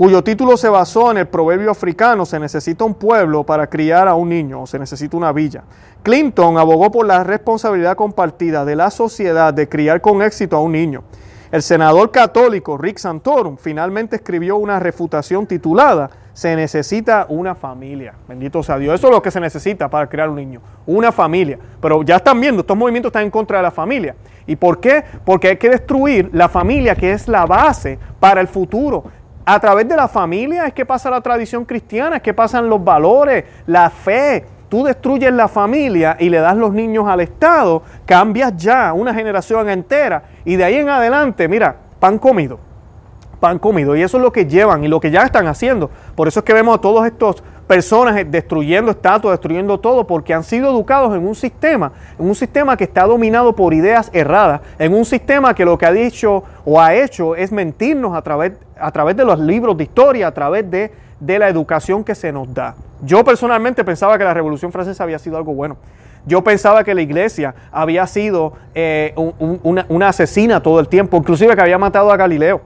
cuyo 0.00 0.24
título 0.24 0.56
se 0.56 0.70
basó 0.70 1.10
en 1.10 1.18
el 1.18 1.28
proverbio 1.28 1.70
africano, 1.70 2.24
se 2.24 2.40
necesita 2.40 2.84
un 2.84 2.94
pueblo 2.94 3.44
para 3.44 3.66
criar 3.66 4.08
a 4.08 4.14
un 4.14 4.30
niño, 4.30 4.62
o 4.62 4.66
se 4.66 4.78
necesita 4.78 5.14
una 5.14 5.30
villa. 5.30 5.64
Clinton 6.02 6.56
abogó 6.56 6.90
por 6.90 7.04
la 7.04 7.22
responsabilidad 7.22 7.96
compartida 7.96 8.64
de 8.64 8.76
la 8.76 8.90
sociedad 8.90 9.52
de 9.52 9.68
criar 9.68 10.00
con 10.00 10.22
éxito 10.22 10.56
a 10.56 10.62
un 10.62 10.72
niño. 10.72 11.04
El 11.52 11.62
senador 11.62 12.12
católico 12.12 12.78
Rick 12.78 12.96
Santorum 12.96 13.58
finalmente 13.58 14.16
escribió 14.16 14.56
una 14.56 14.78
refutación 14.78 15.46
titulada 15.46 16.08
Se 16.32 16.54
necesita 16.54 17.26
una 17.28 17.54
familia. 17.56 18.14
Bendito 18.28 18.62
sea 18.62 18.78
Dios. 18.78 18.94
Eso 18.94 19.08
es 19.08 19.12
lo 19.12 19.20
que 19.20 19.32
se 19.32 19.40
necesita 19.40 19.90
para 19.90 20.08
crear 20.08 20.30
un 20.30 20.36
niño. 20.36 20.62
Una 20.86 21.10
familia. 21.10 21.58
Pero 21.82 22.02
ya 22.04 22.16
están 22.16 22.40
viendo, 22.40 22.60
estos 22.60 22.76
movimientos 22.76 23.10
están 23.10 23.24
en 23.24 23.30
contra 23.30 23.58
de 23.58 23.64
la 23.64 23.72
familia. 23.72 24.14
¿Y 24.46 24.56
por 24.56 24.80
qué? 24.80 25.04
Porque 25.24 25.48
hay 25.48 25.56
que 25.56 25.68
destruir 25.68 26.30
la 26.32 26.48
familia 26.48 26.94
que 26.94 27.10
es 27.10 27.26
la 27.26 27.44
base 27.46 27.98
para 28.20 28.40
el 28.40 28.46
futuro. 28.46 29.04
A 29.44 29.58
través 29.58 29.88
de 29.88 29.96
la 29.96 30.06
familia 30.06 30.66
es 30.66 30.74
que 30.74 30.84
pasa 30.84 31.10
la 31.10 31.20
tradición 31.20 31.64
cristiana, 31.64 32.16
es 32.16 32.22
que 32.22 32.34
pasan 32.34 32.68
los 32.68 32.82
valores, 32.82 33.44
la 33.66 33.90
fe. 33.90 34.44
Tú 34.68 34.84
destruyes 34.84 35.32
la 35.32 35.48
familia 35.48 36.16
y 36.20 36.28
le 36.28 36.38
das 36.38 36.56
los 36.56 36.72
niños 36.72 37.08
al 37.08 37.20
Estado, 37.20 37.82
cambias 38.06 38.56
ya 38.56 38.92
una 38.92 39.12
generación 39.12 39.68
entera 39.68 40.22
y 40.44 40.54
de 40.54 40.64
ahí 40.64 40.76
en 40.76 40.88
adelante, 40.88 41.48
mira, 41.48 41.74
pan 41.98 42.18
comido, 42.18 42.60
pan 43.40 43.58
comido. 43.58 43.96
Y 43.96 44.02
eso 44.02 44.18
es 44.18 44.22
lo 44.22 44.32
que 44.32 44.46
llevan 44.46 44.84
y 44.84 44.88
lo 44.88 45.00
que 45.00 45.10
ya 45.10 45.22
están 45.22 45.48
haciendo. 45.48 45.90
Por 46.14 46.28
eso 46.28 46.40
es 46.40 46.44
que 46.44 46.52
vemos 46.52 46.78
a 46.78 46.80
todos 46.80 47.04
estos 47.04 47.42
personas 47.70 48.20
destruyendo 48.28 48.90
estatuas, 48.90 49.34
destruyendo 49.34 49.78
todo, 49.78 50.04
porque 50.04 50.34
han 50.34 50.42
sido 50.42 50.70
educados 50.70 51.16
en 51.16 51.24
un 51.24 51.36
sistema, 51.36 51.92
en 52.18 52.26
un 52.26 52.34
sistema 52.34 52.76
que 52.76 52.82
está 52.82 53.04
dominado 53.06 53.54
por 53.54 53.72
ideas 53.74 54.10
erradas, 54.12 54.60
en 54.76 54.92
un 54.92 55.04
sistema 55.04 55.54
que 55.54 55.64
lo 55.64 55.78
que 55.78 55.86
ha 55.86 55.92
dicho 55.92 56.42
o 56.64 56.80
ha 56.80 56.94
hecho 56.94 57.36
es 57.36 57.52
mentirnos 57.52 58.16
a 58.16 58.22
través, 58.22 58.54
a 58.80 58.90
través 58.90 59.16
de 59.16 59.24
los 59.24 59.38
libros 59.38 59.76
de 59.76 59.84
historia, 59.84 60.28
a 60.28 60.32
través 60.32 60.70
de, 60.70 60.92
de 61.18 61.38
la 61.38 61.48
educación 61.48 62.04
que 62.04 62.14
se 62.14 62.32
nos 62.32 62.52
da. 62.52 62.74
Yo 63.02 63.24
personalmente 63.24 63.84
pensaba 63.84 64.18
que 64.18 64.24
la 64.24 64.34
Revolución 64.34 64.72
Francesa 64.72 65.04
había 65.04 65.18
sido 65.18 65.36
algo 65.36 65.54
bueno. 65.54 65.76
Yo 66.26 66.44
pensaba 66.44 66.84
que 66.84 66.94
la 66.94 67.00
iglesia 67.00 67.54
había 67.72 68.06
sido 68.06 68.52
eh, 68.74 69.14
una, 69.16 69.86
una 69.88 70.08
asesina 70.08 70.62
todo 70.62 70.80
el 70.80 70.88
tiempo, 70.88 71.16
inclusive 71.16 71.54
que 71.54 71.62
había 71.62 71.78
matado 71.78 72.12
a 72.12 72.16
Galileo. 72.16 72.60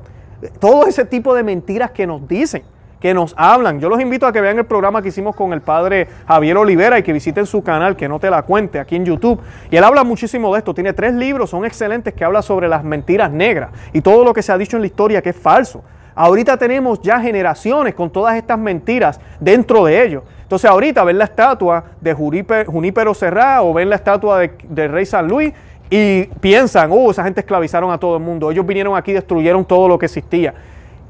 Todo 0.59 0.87
ese 0.87 1.05
tipo 1.05 1.35
de 1.35 1.43
mentiras 1.43 1.93
que 1.93 2.07
nos 2.07 2.27
dicen 2.27 2.65
que 3.05 3.13
nos 3.13 3.35
hablan. 3.37 3.81
Yo 3.81 3.91
los 3.91 4.01
invito 4.01 4.27
a 4.27 4.33
que 4.33 4.41
vean 4.41 4.57
el 4.57 4.65
programa 4.65 5.03
que 5.03 5.09
hicimos 5.09 5.37
con 5.37 5.53
el 5.53 5.61
padre 5.61 6.09
Javier 6.27 6.57
Olivera 6.57 6.99
y 6.99 7.03
que 7.03 7.13
visiten 7.13 7.45
su 7.45 7.63
canal, 7.63 7.97
que 7.97 8.09
no 8.09 8.19
te 8.19 8.31
la 8.31 8.41
cuente, 8.45 8.81
aquí 8.81 8.97
en 8.97 9.05
YouTube. 9.05 9.43
Y 9.71 9.77
él 9.77 9.85
habla 9.85 10.05
muchísimo 10.05 10.51
de 10.55 10.61
esto. 10.61 10.73
Tiene 10.73 10.95
tres 10.95 11.13
libros, 11.13 11.51
son 11.51 11.67
excelentes, 11.67 12.15
que 12.15 12.25
habla 12.25 12.41
sobre 12.41 12.67
las 12.67 12.83
mentiras 12.83 13.31
negras 13.31 13.73
y 13.93 14.01
todo 14.01 14.25
lo 14.25 14.33
que 14.33 14.41
se 14.41 14.53
ha 14.53 14.57
dicho 14.57 14.79
en 14.79 14.81
la 14.81 14.87
historia 14.87 15.21
que 15.21 15.29
es 15.29 15.37
falso. 15.37 15.85
Ahorita 16.15 16.57
tenemos 16.57 17.01
ya 17.03 17.21
generaciones 17.21 17.95
con 17.95 18.11
todas 18.11 18.37
estas 18.37 18.59
mentiras 18.59 19.21
dentro 19.41 19.85
de 19.85 20.05
ellos. 20.05 20.23
Entonces 20.43 20.71
ahorita 20.71 21.03
ven 21.05 21.19
la 21.19 21.25
estatua 21.25 21.85
de 22.01 22.15
Junípero 22.15 23.15
Serrá 23.15 23.63
o 23.63 23.73
ven 23.73 23.91
la 23.91 23.97
estatua 23.97 24.41
del 24.41 24.93
rey 24.93 25.07
San 25.07 25.27
Luis 25.27 25.53
y 25.91 26.25
piensan, 26.41 26.91
oh, 26.93 27.11
esa 27.11 27.25
gente 27.25 27.41
esclavizaron 27.41 27.91
a 27.91 27.99
todo 27.99 28.17
el 28.17 28.23
mundo. 28.23 28.51
Ellos 28.51 28.65
vinieron 28.65 28.97
aquí 28.97 29.11
y 29.11 29.15
destruyeron 29.15 29.65
todo 29.65 29.89
lo 29.89 29.99
que 29.99 30.07
existía. 30.07 30.55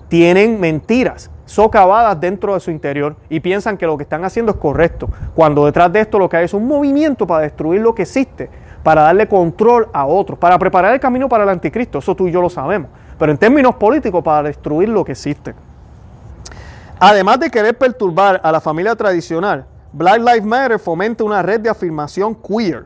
Tienen 0.08 0.60
mentiras 0.60 1.30
socavadas 1.44 2.18
dentro 2.20 2.54
de 2.54 2.60
su 2.60 2.70
interior 2.70 3.16
y 3.28 3.40
piensan 3.40 3.76
que 3.76 3.86
lo 3.86 3.96
que 3.96 4.04
están 4.04 4.24
haciendo 4.24 4.52
es 4.52 4.58
correcto, 4.58 5.08
cuando 5.34 5.66
detrás 5.66 5.92
de 5.92 6.00
esto 6.00 6.18
lo 6.18 6.28
que 6.28 6.38
hay 6.38 6.44
es 6.44 6.54
un 6.54 6.66
movimiento 6.66 7.26
para 7.26 7.42
destruir 7.42 7.80
lo 7.80 7.94
que 7.94 8.02
existe, 8.02 8.48
para 8.82 9.02
darle 9.02 9.28
control 9.28 9.88
a 9.92 10.06
otros, 10.06 10.38
para 10.38 10.58
preparar 10.58 10.94
el 10.94 11.00
camino 11.00 11.28
para 11.28 11.44
el 11.44 11.50
anticristo, 11.50 11.98
eso 11.98 12.14
tú 12.14 12.28
y 12.28 12.32
yo 12.32 12.40
lo 12.40 12.48
sabemos, 12.48 12.90
pero 13.18 13.32
en 13.32 13.38
términos 13.38 13.76
políticos 13.76 14.22
para 14.22 14.48
destruir 14.48 14.88
lo 14.88 15.04
que 15.04 15.12
existe. 15.12 15.54
Además 16.98 17.40
de 17.40 17.50
querer 17.50 17.76
perturbar 17.76 18.40
a 18.42 18.52
la 18.52 18.60
familia 18.60 18.94
tradicional, 18.96 19.66
Black 19.92 20.18
Lives 20.18 20.44
Matter 20.44 20.78
fomenta 20.78 21.24
una 21.24 21.42
red 21.42 21.60
de 21.60 21.70
afirmación 21.70 22.34
queer 22.34 22.84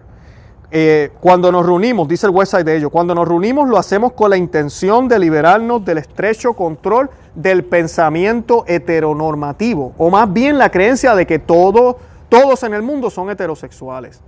eh, 0.70 1.12
cuando 1.20 1.50
nos 1.50 1.64
reunimos, 1.64 2.06
dice 2.06 2.26
el 2.26 2.32
website 2.32 2.66
de 2.66 2.76
ellos, 2.76 2.90
cuando 2.90 3.14
nos 3.14 3.26
reunimos 3.26 3.68
lo 3.68 3.78
hacemos 3.78 4.12
con 4.12 4.28
la 4.28 4.36
intención 4.36 5.08
de 5.08 5.18
liberarnos 5.18 5.82
del 5.82 5.96
estrecho 5.96 6.52
control 6.52 7.08
del 7.34 7.64
pensamiento 7.64 8.64
heteronormativo, 8.66 9.94
o 9.96 10.10
más 10.10 10.30
bien 10.30 10.58
la 10.58 10.70
creencia 10.70 11.14
de 11.14 11.26
que 11.26 11.38
todos 11.38 12.62
en 12.64 12.74
el 12.74 12.82
mundo 12.82 13.08
son 13.08 13.30
heterosexuales. 13.30 14.20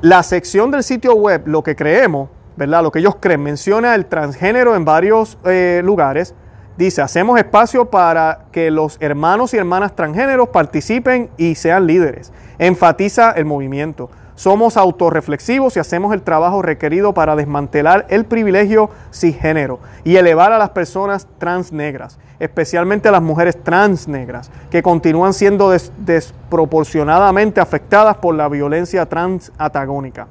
La 0.00 0.22
sección 0.22 0.70
del 0.70 0.84
sitio 0.84 1.14
web, 1.14 1.42
lo 1.46 1.62
que 1.64 1.74
creemos, 1.74 2.28
¿verdad? 2.56 2.82
Lo 2.82 2.90
que 2.90 2.98
ellos 3.00 3.16
creen, 3.20 3.42
menciona 3.42 3.94
el 3.94 4.06
transgénero 4.06 4.74
en 4.74 4.84
varios 4.84 5.38
eh, 5.44 5.80
lugares. 5.84 6.34
Dice, 6.76 7.00
hacemos 7.00 7.38
espacio 7.38 7.90
para 7.90 8.46
que 8.52 8.70
los 8.70 8.98
hermanos 9.00 9.54
y 9.54 9.56
hermanas 9.56 9.94
transgéneros 9.96 10.48
participen 10.48 11.30
y 11.36 11.54
sean 11.54 11.86
líderes. 11.86 12.32
Enfatiza 12.58 13.30
el 13.32 13.46
movimiento 13.46 14.10
somos 14.36 14.76
autorreflexivos 14.76 15.76
y 15.76 15.80
hacemos 15.80 16.12
el 16.12 16.22
trabajo 16.22 16.62
requerido 16.62 17.14
para 17.14 17.34
desmantelar 17.34 18.06
el 18.10 18.26
privilegio 18.26 18.90
cisgénero 19.10 19.80
y 20.04 20.16
elevar 20.16 20.52
a 20.52 20.58
las 20.58 20.70
personas 20.70 21.26
transnegras, 21.38 22.18
especialmente 22.38 23.08
a 23.08 23.12
las 23.12 23.22
mujeres 23.22 23.62
transnegras, 23.62 24.50
que 24.70 24.82
continúan 24.82 25.34
siendo 25.34 25.70
desproporcionadamente 25.98 27.60
afectadas 27.60 28.16
por 28.16 28.34
la 28.34 28.48
violencia 28.48 29.06
transatagónica. 29.06 30.26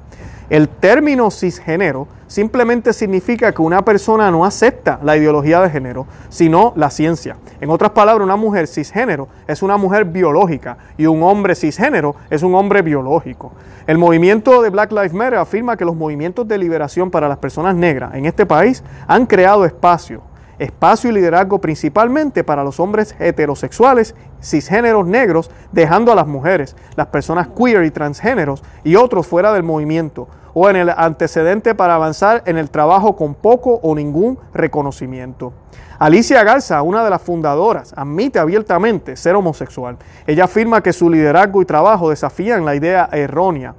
El 0.48 0.68
término 0.68 1.32
cisgénero 1.32 2.06
simplemente 2.28 2.92
significa 2.92 3.50
que 3.50 3.62
una 3.62 3.84
persona 3.84 4.30
no 4.30 4.44
acepta 4.44 5.00
la 5.02 5.16
ideología 5.16 5.60
de 5.60 5.70
género, 5.70 6.06
sino 6.28 6.72
la 6.76 6.90
ciencia. 6.90 7.36
En 7.60 7.68
otras 7.68 7.90
palabras, 7.90 8.24
una 8.24 8.36
mujer 8.36 8.68
cisgénero 8.68 9.26
es 9.48 9.64
una 9.64 9.76
mujer 9.76 10.04
biológica 10.04 10.78
y 10.96 11.06
un 11.06 11.24
hombre 11.24 11.56
cisgénero 11.56 12.14
es 12.30 12.44
un 12.44 12.54
hombre 12.54 12.82
biológico. 12.82 13.50
El 13.88 13.98
movimiento 13.98 14.62
de 14.62 14.70
Black 14.70 14.92
Lives 14.92 15.12
Matter 15.12 15.40
afirma 15.40 15.76
que 15.76 15.84
los 15.84 15.96
movimientos 15.96 16.46
de 16.46 16.58
liberación 16.58 17.10
para 17.10 17.28
las 17.28 17.38
personas 17.38 17.74
negras 17.74 18.14
en 18.14 18.26
este 18.26 18.46
país 18.46 18.84
han 19.08 19.26
creado 19.26 19.64
espacio 19.64 20.22
espacio 20.58 21.10
y 21.10 21.14
liderazgo 21.14 21.60
principalmente 21.60 22.44
para 22.44 22.64
los 22.64 22.80
hombres 22.80 23.14
heterosexuales, 23.18 24.14
cisgéneros 24.42 25.06
negros, 25.06 25.50
dejando 25.72 26.12
a 26.12 26.14
las 26.14 26.26
mujeres, 26.26 26.76
las 26.96 27.08
personas 27.08 27.48
queer 27.48 27.84
y 27.84 27.90
transgéneros 27.90 28.62
y 28.84 28.96
otros 28.96 29.26
fuera 29.26 29.52
del 29.52 29.62
movimiento, 29.62 30.28
o 30.54 30.70
en 30.70 30.76
el 30.76 30.88
antecedente 30.88 31.74
para 31.74 31.96
avanzar 31.96 32.42
en 32.46 32.56
el 32.56 32.70
trabajo 32.70 33.14
con 33.14 33.34
poco 33.34 33.78
o 33.82 33.94
ningún 33.94 34.38
reconocimiento. 34.54 35.52
Alicia 35.98 36.42
Garza, 36.44 36.82
una 36.82 37.04
de 37.04 37.10
las 37.10 37.22
fundadoras, 37.22 37.92
admite 37.96 38.38
abiertamente 38.38 39.16
ser 39.16 39.34
homosexual. 39.34 39.96
Ella 40.26 40.44
afirma 40.44 40.82
que 40.82 40.92
su 40.92 41.10
liderazgo 41.10 41.60
y 41.60 41.66
trabajo 41.66 42.10
desafían 42.10 42.64
la 42.64 42.74
idea 42.74 43.08
errónea 43.12 43.74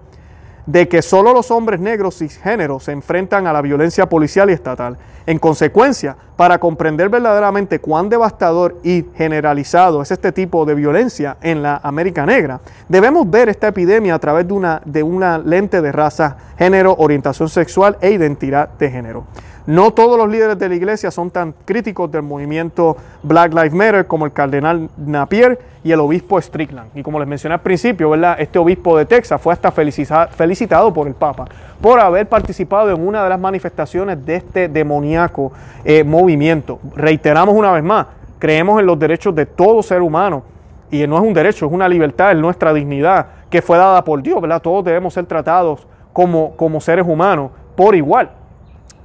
de 0.67 0.87
que 0.87 1.01
solo 1.01 1.33
los 1.33 1.49
hombres 1.49 1.79
negros 1.79 2.17
cisgéneros 2.17 2.83
se 2.83 2.91
enfrentan 2.91 3.47
a 3.47 3.53
la 3.53 3.61
violencia 3.61 4.07
policial 4.07 4.49
y 4.49 4.53
estatal. 4.53 4.97
En 5.25 5.39
consecuencia, 5.39 6.15
para 6.35 6.59
comprender 6.59 7.09
verdaderamente 7.09 7.79
cuán 7.79 8.09
devastador 8.09 8.77
y 8.83 9.05
generalizado 9.15 10.01
es 10.01 10.11
este 10.11 10.31
tipo 10.31 10.65
de 10.65 10.75
violencia 10.75 11.37
en 11.41 11.63
la 11.63 11.79
América 11.83 12.25
Negra, 12.25 12.59
debemos 12.87 13.29
ver 13.29 13.49
esta 13.49 13.69
epidemia 13.69 14.15
a 14.15 14.19
través 14.19 14.47
de 14.47 14.53
una, 14.53 14.81
de 14.85 15.03
una 15.03 15.37
lente 15.37 15.81
de 15.81 15.91
raza, 15.91 16.37
género, 16.57 16.95
orientación 16.97 17.49
sexual 17.49 17.97
e 18.01 18.11
identidad 18.11 18.69
de 18.77 18.91
género. 18.91 19.25
No 19.67 19.91
todos 19.91 20.17
los 20.17 20.29
líderes 20.29 20.57
de 20.57 20.69
la 20.69 20.75
iglesia 20.75 21.11
son 21.11 21.29
tan 21.29 21.53
críticos 21.65 22.09
del 22.09 22.21
movimiento 22.21 22.95
Black 23.21 23.53
Lives 23.53 23.73
Matter 23.73 24.07
como 24.07 24.25
el 24.25 24.31
cardenal 24.31 24.89
Napier 24.95 25.59
y 25.83 25.91
el 25.91 25.99
obispo 25.99 26.39
Strickland. 26.39 26.89
Y 26.95 27.03
como 27.03 27.19
les 27.19 27.27
mencioné 27.27 27.55
al 27.55 27.59
principio, 27.59 28.09
¿verdad? 28.09 28.37
este 28.39 28.57
obispo 28.59 28.97
de 28.97 29.05
Texas 29.05 29.41
fue 29.41 29.51
hasta 29.51 29.69
felicitado 29.69 30.93
por 30.93 31.05
el 31.05 31.15
Papa 31.15 31.49
por 31.81 31.99
haber 31.99 32.29
participado 32.29 32.91
en 32.91 33.05
una 33.05 33.21
de 33.25 33.29
las 33.29 33.39
manifestaciones 33.41 34.25
de 34.25 34.37
este 34.37 34.69
demoníaco 34.69 35.51
eh, 35.83 36.01
movimiento. 36.01 36.79
Reiteramos 36.95 37.53
una 37.53 37.73
vez 37.73 37.83
más, 37.83 38.07
creemos 38.39 38.79
en 38.79 38.85
los 38.85 38.97
derechos 38.97 39.35
de 39.35 39.45
todo 39.45 39.83
ser 39.83 40.01
humano 40.01 40.43
y 40.89 41.05
no 41.07 41.17
es 41.17 41.23
un 41.23 41.33
derecho, 41.33 41.65
es 41.65 41.71
una 41.73 41.89
libertad, 41.89 42.31
es 42.31 42.37
nuestra 42.37 42.73
dignidad 42.73 43.27
que 43.49 43.61
fue 43.61 43.77
dada 43.77 44.01
por 44.01 44.23
Dios, 44.23 44.39
¿verdad? 44.39 44.61
Todos 44.61 44.85
debemos 44.85 45.13
ser 45.13 45.25
tratados 45.25 45.85
como, 46.13 46.55
como 46.55 46.79
seres 46.79 47.05
humanos 47.05 47.51
por 47.75 47.95
igual 47.95 48.36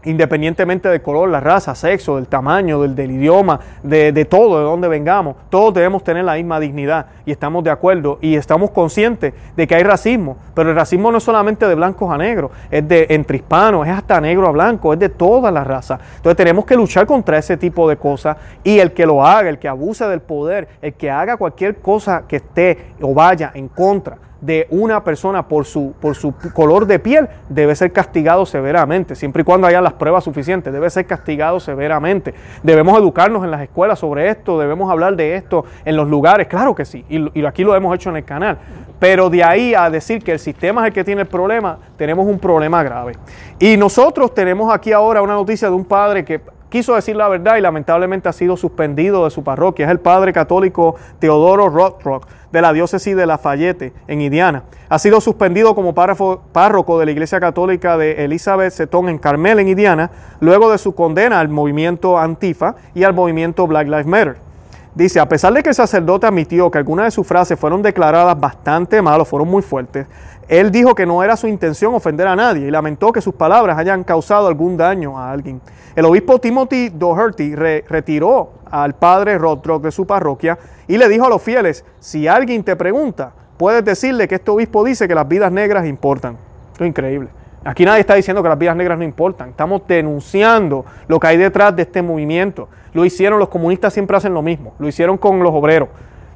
independientemente 0.05 0.89
del 0.89 1.03
color, 1.03 1.29
la 1.29 1.41
raza, 1.41 1.75
sexo, 1.75 2.17
del 2.17 2.27
tamaño, 2.27 2.81
del, 2.83 3.11
idioma, 3.11 3.61
de, 3.83 4.25
todo, 4.25 4.59
de 4.59 4.65
donde 4.65 4.89
vengamos, 4.89 5.37
todos 5.51 5.75
debemos 5.75 6.03
tener 6.03 6.25
la 6.25 6.35
misma 6.35 6.61
dignidad 6.61 7.07
y 7.25 7.33
estamos 7.33 7.65
de 7.65 7.71
acuerdo 7.71 8.19
y 8.21 8.37
estamos 8.37 8.71
conscientes 8.71 9.35
de 9.57 9.67
que 9.67 9.75
hay 9.75 9.83
racismo, 9.83 10.37
pero 10.55 10.71
el 10.71 10.77
racismo 10.77 11.11
no 11.11 11.19
es 11.19 11.25
solamente 11.25 11.67
de 11.67 11.75
blancos 11.75 12.13
a 12.13 12.19
negros, 12.19 12.51
es 12.71 12.87
de 12.87 13.07
entre 13.11 13.37
hispanos, 13.37 13.87
es 13.87 13.93
hasta 13.93 14.21
negro 14.21 14.49
a 14.49 14.51
blanco, 14.51 14.93
es 14.93 14.99
de 14.99 15.09
toda 15.09 15.51
la 15.51 15.65
raza. 15.65 15.99
Entonces 16.17 16.37
tenemos 16.37 16.65
que 16.65 16.77
luchar 16.77 17.07
contra 17.07 17.39
ese 17.39 17.57
tipo 17.57 17.89
de 17.89 17.97
cosas 17.97 18.37
y 18.65 18.79
el 18.79 18.93
que 18.93 19.07
lo 19.07 19.25
haga, 19.25 19.49
el 19.49 19.59
que 19.59 19.69
abuse 19.69 20.07
del 20.07 20.21
poder, 20.21 20.69
el 20.81 20.95
que 20.95 21.11
haga 21.11 21.37
cualquier 21.37 21.77
cosa 21.77 22.25
que 22.27 22.37
esté 22.37 22.93
o 23.01 23.15
vaya 23.15 23.53
en 23.55 23.69
contra 23.69 24.32
de 24.43 24.67
una 24.71 25.03
persona 25.03 25.49
por 25.49 25.65
su, 25.65 25.95
por 26.01 26.15
su 26.17 26.35
color 26.53 26.87
de 26.87 26.99
piel 26.99 27.29
debe 27.49 27.75
ser 27.75 27.93
castigado 27.93 28.45
severamente, 28.45 29.15
siempre 29.15 29.43
y 29.43 29.45
cuando 29.45 29.67
haya 29.67 29.81
las 29.81 29.95
pruebas 29.95 30.25
suficientes, 30.25 30.73
debe 30.73 30.91
ser 30.91 31.07
castigado 31.07 31.61
severamente. 31.61 32.35
Debemos 32.63 32.99
educarnos 32.99 33.45
en 33.45 33.53
las 33.53 33.63
escuelas 33.63 34.01
sobre 34.01 34.29
esto, 34.29 34.59
debemos 34.59 34.91
hablar 34.91 35.17
de 35.17 35.37
esto 35.37 35.65
en 35.85 35.97
los 35.97 36.09
lugares, 36.09 36.49
claro 36.49 36.75
que 36.75 36.85
sí, 36.85 37.05
y, 37.09 37.41
y 37.41 37.47
aquí 37.47 37.65
lo 37.65 37.75
hemos 37.75 37.95
hecho 37.95 38.11
en 38.11 38.17
el 38.17 38.25
canal, 38.25 38.59
pero 38.99 39.31
de 39.31 39.45
ahí 39.45 39.75
a 39.75 39.89
decir 39.89 40.23
que 40.23 40.33
el 40.33 40.39
sistema 40.39 40.83
es 40.83 40.89
el 40.89 40.93
que 40.93 41.05
tiene 41.05 41.23
el 41.23 41.29
problema, 41.29 41.79
tenemos 41.97 42.27
un 42.27 42.39
problema 42.39 42.83
grave. 42.83 43.15
Y 43.61 43.77
nosotros 43.77 44.35
tenemos 44.35 44.75
aquí 44.75 44.93
ahora 44.93 45.23
una 45.23 45.35
noticia 45.35 45.69
de 45.69 45.75
un 45.75 45.85
padre 45.85 46.25
que 46.25 46.41
quiso 46.73 46.95
decir 46.95 47.15
la 47.15 47.29
verdad 47.29 47.57
y 47.57 47.61
lamentablemente 47.61 48.31
ha 48.31 48.33
sido 48.33 48.57
suspendido 48.57 49.25
de 49.25 49.31
su 49.31 49.45
parroquia. 49.45 49.85
Es 49.85 49.91
el 49.91 50.01
padre 50.01 50.33
católico 50.33 50.97
Teodoro 51.19 51.69
Rothrock 51.69 52.27
de 52.53 52.63
la 52.63 52.73
diócesis 52.73 53.17
de 53.17 53.27
Lafayette 53.27 53.93
en 54.07 54.21
Indiana. 54.21 54.65
Ha 54.89 54.99
sido 54.99 55.21
suspendido 55.21 55.75
como 55.75 55.95
párroco 55.95 56.99
de 56.99 57.07
la 57.07 57.11
Iglesia 57.11 57.41
Católica 57.41 57.97
de 57.97 58.25
Elizabeth 58.25 58.73
Seton 58.73 59.09
en 59.09 59.19
Carmel 59.19 59.59
en 59.59 59.69
Indiana, 59.69 60.11
luego 60.41 60.71
de 60.71 60.79
su 60.79 60.95
condena 60.95 61.41
al 61.41 61.49
movimiento 61.49 62.19
Antifa 62.19 62.77
y 62.95 63.05
al 63.05 63.15
movimiento 63.15 63.67
Black 63.67 63.87
Lives 63.89 64.07
Matter. 64.07 64.52
Dice, 64.95 65.21
a 65.21 65.29
pesar 65.29 65.55
de 65.55 65.63
que 65.63 65.71
el 65.71 65.75
sacerdote 65.75 66.27
admitió 66.27 66.71
que 66.71 66.77
algunas 66.77 67.07
de 67.07 67.11
sus 67.13 67.27
frases 67.27 67.59
fueron 67.59 67.81
declaradas 67.81 68.39
bastante 68.39 69.01
malas, 69.01 69.27
fueron 69.27 69.49
muy 69.49 69.63
fuertes, 69.63 70.07
él 70.49 70.71
dijo 70.71 70.95
que 70.95 71.07
no 71.07 71.23
era 71.23 71.35
su 71.35 71.47
intención 71.47 71.95
ofender 71.95 72.27
a 72.27 72.37
nadie 72.37 72.69
y 72.69 72.71
lamentó 72.71 73.11
que 73.11 73.23
sus 73.23 73.35
palabras 73.35 73.79
hayan 73.79 74.05
causado 74.05 74.49
algún 74.49 74.77
daño 74.77 75.19
a 75.19 75.31
alguien. 75.31 75.63
El 75.97 76.05
obispo 76.05 76.39
Timothy 76.39 76.91
Doherty 76.91 77.55
retiró 77.55 78.51
al 78.71 78.95
padre 78.95 79.39
Rothrock 79.39 79.83
de 79.83 79.93
su 79.93 80.07
parroquia 80.07 80.59
y 80.87 80.99
le 80.99 81.09
dijo 81.09 81.25
a 81.25 81.31
los 81.31 81.41
fieles, 81.41 81.87
si 81.99 82.29
alguien 82.29 82.63
te 82.63 82.77
pregunta, 82.77 83.33
puedes 83.57 83.83
decirle 83.83 84.29
que 84.29 84.35
este 84.35 84.51
obispo 84.51 84.85
dice 84.85 85.09
que 85.09 85.15
las 85.15 85.27
vidas 85.27 85.51
negras 85.51 85.87
importan. 85.87 86.37
Esto 86.73 86.85
es 86.85 86.89
increíble. 86.89 87.31
Aquí 87.65 87.85
nadie 87.85 88.01
está 88.01 88.15
diciendo 88.15 88.43
que 88.43 88.49
las 88.49 88.59
vidas 88.59 88.75
negras 88.77 88.99
no 88.99 89.05
importan. 89.05 89.51
Estamos 89.51 89.83
denunciando 89.87 90.85
lo 91.07 91.21
que 91.21 91.29
hay 91.29 91.37
detrás 91.37 91.75
de 91.77 91.83
este 91.83 92.03
movimiento. 92.03 92.69
Lo 92.93 93.05
hicieron, 93.05 93.39
los 93.39 93.49
comunistas 93.49 93.93
siempre 93.93 94.17
hacen 94.17 94.35
lo 94.35 94.43
mismo. 94.43 94.75
Lo 94.79 94.89
hicieron 94.89 95.17
con 95.17 95.39
los 95.41 95.53
obreros. 95.53 95.89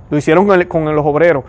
Lo 0.08 0.16
hicieron 0.16 0.46
con, 0.68 0.94
los 0.94 1.04
obreros. 1.04 1.44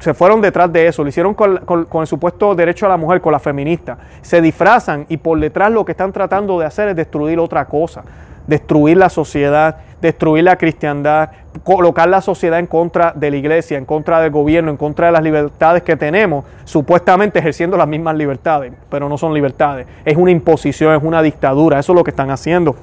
Se 0.00 0.14
fueron 0.14 0.40
detrás 0.40 0.72
de 0.72 0.88
eso. 0.88 1.04
Lo 1.04 1.08
hicieron 1.08 1.34
con, 1.34 1.60
el 2.00 2.06
supuesto 2.06 2.54
derecho 2.56 2.86
a 2.86 2.88
la 2.88 2.96
mujer, 2.96 3.20
con 3.20 3.32
la 3.32 3.38
feminista. 3.38 3.98
Se 4.20 4.40
disfrazan 4.40 5.06
y 5.08 5.16
por 5.16 5.38
detrás 5.38 5.70
lo 5.70 5.84
que 5.84 5.92
están 5.92 6.12
tratando 6.12 6.58
de 6.58 6.66
hacer 6.66 6.88
es 6.88 6.96
destruir 6.96 7.38
otra 7.38 7.64
cosa. 7.66 8.02
Destruir 8.50 8.96
la 8.96 9.08
sociedad, 9.08 9.76
destruir 10.00 10.42
la 10.42 10.56
cristiandad, 10.56 11.30
colocar 11.62 12.08
la 12.08 12.20
sociedad 12.20 12.58
en 12.58 12.66
contra 12.66 13.12
de 13.14 13.30
la 13.30 13.36
iglesia, 13.36 13.78
en 13.78 13.84
contra 13.84 14.20
del 14.20 14.32
gobierno, 14.32 14.72
en 14.72 14.76
contra 14.76 15.06
de 15.06 15.12
las 15.12 15.22
libertades 15.22 15.84
que 15.84 15.94
tenemos, 15.94 16.44
supuestamente 16.64 17.38
ejerciendo 17.38 17.76
las 17.76 17.86
mismas 17.86 18.16
libertades, 18.16 18.72
pero 18.90 19.08
no 19.08 19.16
son 19.16 19.32
libertades. 19.32 19.86
Es 20.04 20.16
una 20.16 20.32
imposición, 20.32 20.96
es 20.96 21.02
una 21.04 21.22
dictadura. 21.22 21.78
Eso 21.78 21.92
es 21.92 21.96
lo 21.96 22.02
que 22.02 22.10
están 22.10 22.32
haciendo. 22.32 22.74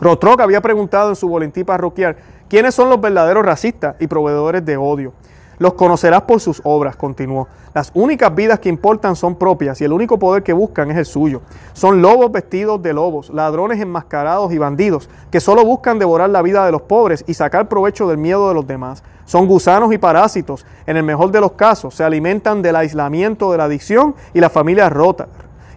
Rotrock 0.00 0.42
había 0.42 0.60
preguntado 0.60 1.08
en 1.08 1.16
su 1.16 1.28
boletín 1.28 1.64
parroquial 1.64 2.14
quiénes 2.48 2.72
son 2.72 2.88
los 2.88 3.00
verdaderos 3.00 3.44
racistas 3.44 3.96
y 3.98 4.06
proveedores 4.06 4.64
de 4.64 4.76
odio. 4.76 5.12
Los 5.58 5.74
conocerás 5.74 6.22
por 6.22 6.40
sus 6.40 6.60
obras, 6.64 6.96
continuó. 6.96 7.48
Las 7.74 7.90
únicas 7.94 8.34
vidas 8.34 8.58
que 8.58 8.68
importan 8.68 9.16
son 9.16 9.36
propias 9.36 9.80
y 9.80 9.84
el 9.84 9.92
único 9.92 10.18
poder 10.18 10.42
que 10.42 10.52
buscan 10.52 10.90
es 10.90 10.96
el 10.96 11.06
suyo. 11.06 11.42
Son 11.72 12.02
lobos 12.02 12.30
vestidos 12.32 12.82
de 12.82 12.92
lobos, 12.92 13.30
ladrones 13.30 13.80
enmascarados 13.80 14.52
y 14.52 14.58
bandidos 14.58 15.08
que 15.30 15.40
solo 15.40 15.64
buscan 15.64 15.98
devorar 15.98 16.30
la 16.30 16.42
vida 16.42 16.64
de 16.66 16.72
los 16.72 16.82
pobres 16.82 17.24
y 17.26 17.34
sacar 17.34 17.68
provecho 17.68 18.08
del 18.08 18.18
miedo 18.18 18.48
de 18.48 18.54
los 18.54 18.66
demás. 18.66 19.02
Son 19.24 19.46
gusanos 19.46 19.92
y 19.92 19.98
parásitos. 19.98 20.66
En 20.86 20.96
el 20.96 21.02
mejor 21.02 21.30
de 21.30 21.40
los 21.40 21.52
casos, 21.52 21.94
se 21.94 22.04
alimentan 22.04 22.62
del 22.62 22.76
aislamiento 22.76 23.50
de 23.52 23.58
la 23.58 23.64
adicción 23.64 24.14
y 24.32 24.40
la 24.40 24.50
familia 24.50 24.88
rota 24.88 25.28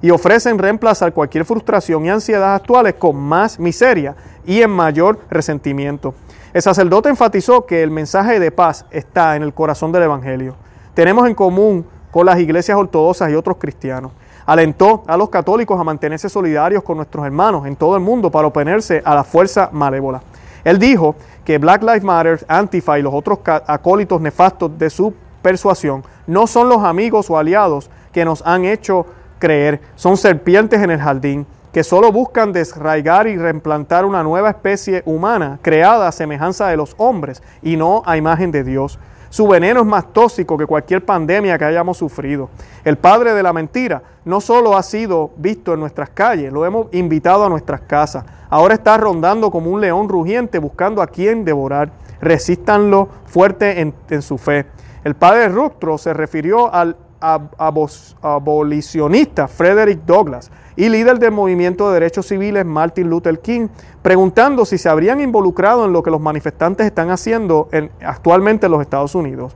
y 0.01 0.11
ofrecen 0.11 0.59
reemplazar 0.59 1.13
cualquier 1.13 1.45
frustración 1.45 2.05
y 2.05 2.09
ansiedad 2.09 2.55
actuales 2.55 2.95
con 2.95 3.15
más 3.15 3.59
miseria 3.59 4.15
y 4.45 4.61
en 4.61 4.69
mayor 4.69 5.19
resentimiento. 5.29 6.13
El 6.57 6.63
sacerdote 6.63 7.07
enfatizó 7.07 7.67
que 7.67 7.83
el 7.83 7.91
mensaje 7.91 8.39
de 8.39 8.49
paz 8.49 8.83
está 8.89 9.35
en 9.35 9.43
el 9.43 9.53
corazón 9.53 9.91
del 9.91 10.01
Evangelio. 10.01 10.55
Tenemos 10.95 11.27
en 11.27 11.35
común 11.35 11.85
con 12.09 12.25
las 12.25 12.39
iglesias 12.39 12.75
ortodoxas 12.75 13.29
y 13.29 13.35
otros 13.35 13.57
cristianos. 13.57 14.11
Alentó 14.43 15.03
a 15.05 15.17
los 15.17 15.29
católicos 15.29 15.79
a 15.79 15.83
mantenerse 15.83 16.29
solidarios 16.29 16.81
con 16.81 16.97
nuestros 16.97 17.23
hermanos 17.27 17.67
en 17.67 17.75
todo 17.75 17.95
el 17.95 18.01
mundo 18.01 18.31
para 18.31 18.47
oponerse 18.47 19.03
a 19.05 19.13
la 19.13 19.23
fuerza 19.23 19.69
malévola. 19.71 20.23
Él 20.63 20.79
dijo 20.79 21.13
que 21.45 21.59
Black 21.59 21.83
Lives 21.83 22.03
Matter, 22.03 22.43
Antifa 22.47 22.97
y 22.97 23.03
los 23.03 23.13
otros 23.13 23.37
acólitos 23.45 24.19
nefastos 24.19 24.79
de 24.79 24.89
su 24.89 25.13
persuasión 25.43 26.03
no 26.25 26.47
son 26.47 26.69
los 26.69 26.83
amigos 26.83 27.29
o 27.29 27.37
aliados 27.37 27.91
que 28.11 28.25
nos 28.25 28.41
han 28.43 28.65
hecho 28.65 29.05
creer, 29.37 29.79
son 29.95 30.17
serpientes 30.17 30.81
en 30.81 30.89
el 30.89 30.99
jardín 30.99 31.45
que 31.71 31.83
solo 31.83 32.11
buscan 32.11 32.53
desraigar 32.53 33.27
y 33.27 33.37
reimplantar 33.37 34.05
una 34.05 34.23
nueva 34.23 34.49
especie 34.49 35.03
humana 35.05 35.59
creada 35.61 36.07
a 36.07 36.11
semejanza 36.11 36.67
de 36.67 36.77
los 36.77 36.95
hombres 36.97 37.43
y 37.61 37.77
no 37.77 38.01
a 38.05 38.17
imagen 38.17 38.51
de 38.51 38.63
Dios. 38.63 38.97
Su 39.29 39.47
veneno 39.47 39.81
es 39.81 39.85
más 39.85 40.13
tóxico 40.13 40.57
que 40.57 40.65
cualquier 40.65 41.03
pandemia 41.03 41.57
que 41.57 41.65
hayamos 41.65 41.97
sufrido. 41.97 42.49
El 42.85 42.97
padre 42.97 43.33
de 43.33 43.43
la 43.43 43.51
mentira 43.51 44.01
no 44.23 44.39
solo 44.39 44.77
ha 44.77 44.83
sido 44.83 45.31
visto 45.37 45.73
en 45.73 45.81
nuestras 45.81 46.09
calles, 46.09 46.53
lo 46.53 46.65
hemos 46.65 46.87
invitado 46.93 47.45
a 47.45 47.49
nuestras 47.49 47.81
casas. 47.81 48.23
Ahora 48.49 48.75
está 48.75 48.97
rondando 48.97 49.51
como 49.51 49.69
un 49.69 49.81
león 49.81 50.07
rugiente 50.07 50.59
buscando 50.59 51.01
a 51.01 51.07
quien 51.07 51.43
devorar. 51.43 51.91
Resístanlo 52.21 53.09
fuerte 53.25 53.93
en, 54.09 54.21
su 54.21 54.37
fe. 54.37 54.65
El 55.03 55.15
padre 55.15 55.49
Rustro 55.49 55.97
se 55.97 56.13
refirió 56.13 56.73
al 56.73 56.95
abolicionista 57.19 59.47
Frederick 59.47 60.05
Douglass 60.05 60.51
y 60.77 60.87
líder 60.89 61.19
del 61.19 61.31
movimiento 61.31 61.87
de 61.87 61.95
derechos 61.95 62.27
civiles 62.27 62.65
Martin 62.65 63.09
Luther 63.09 63.39
King, 63.39 63.67
preguntando 64.01 64.63
si 64.63 64.77
se 64.77 64.87
habrían 64.87 65.19
involucrado 65.19 65.83
en 65.83 65.91
lo 65.91 66.03
que 66.03 66.11
los 66.11 66.21
manifestantes 66.21 66.85
están 66.85 67.09
haciendo 67.09 67.67
actualmente 68.01 68.67
en 68.67 68.71
los 68.71 68.81
Estados 68.81 69.15
Unidos. 69.15 69.55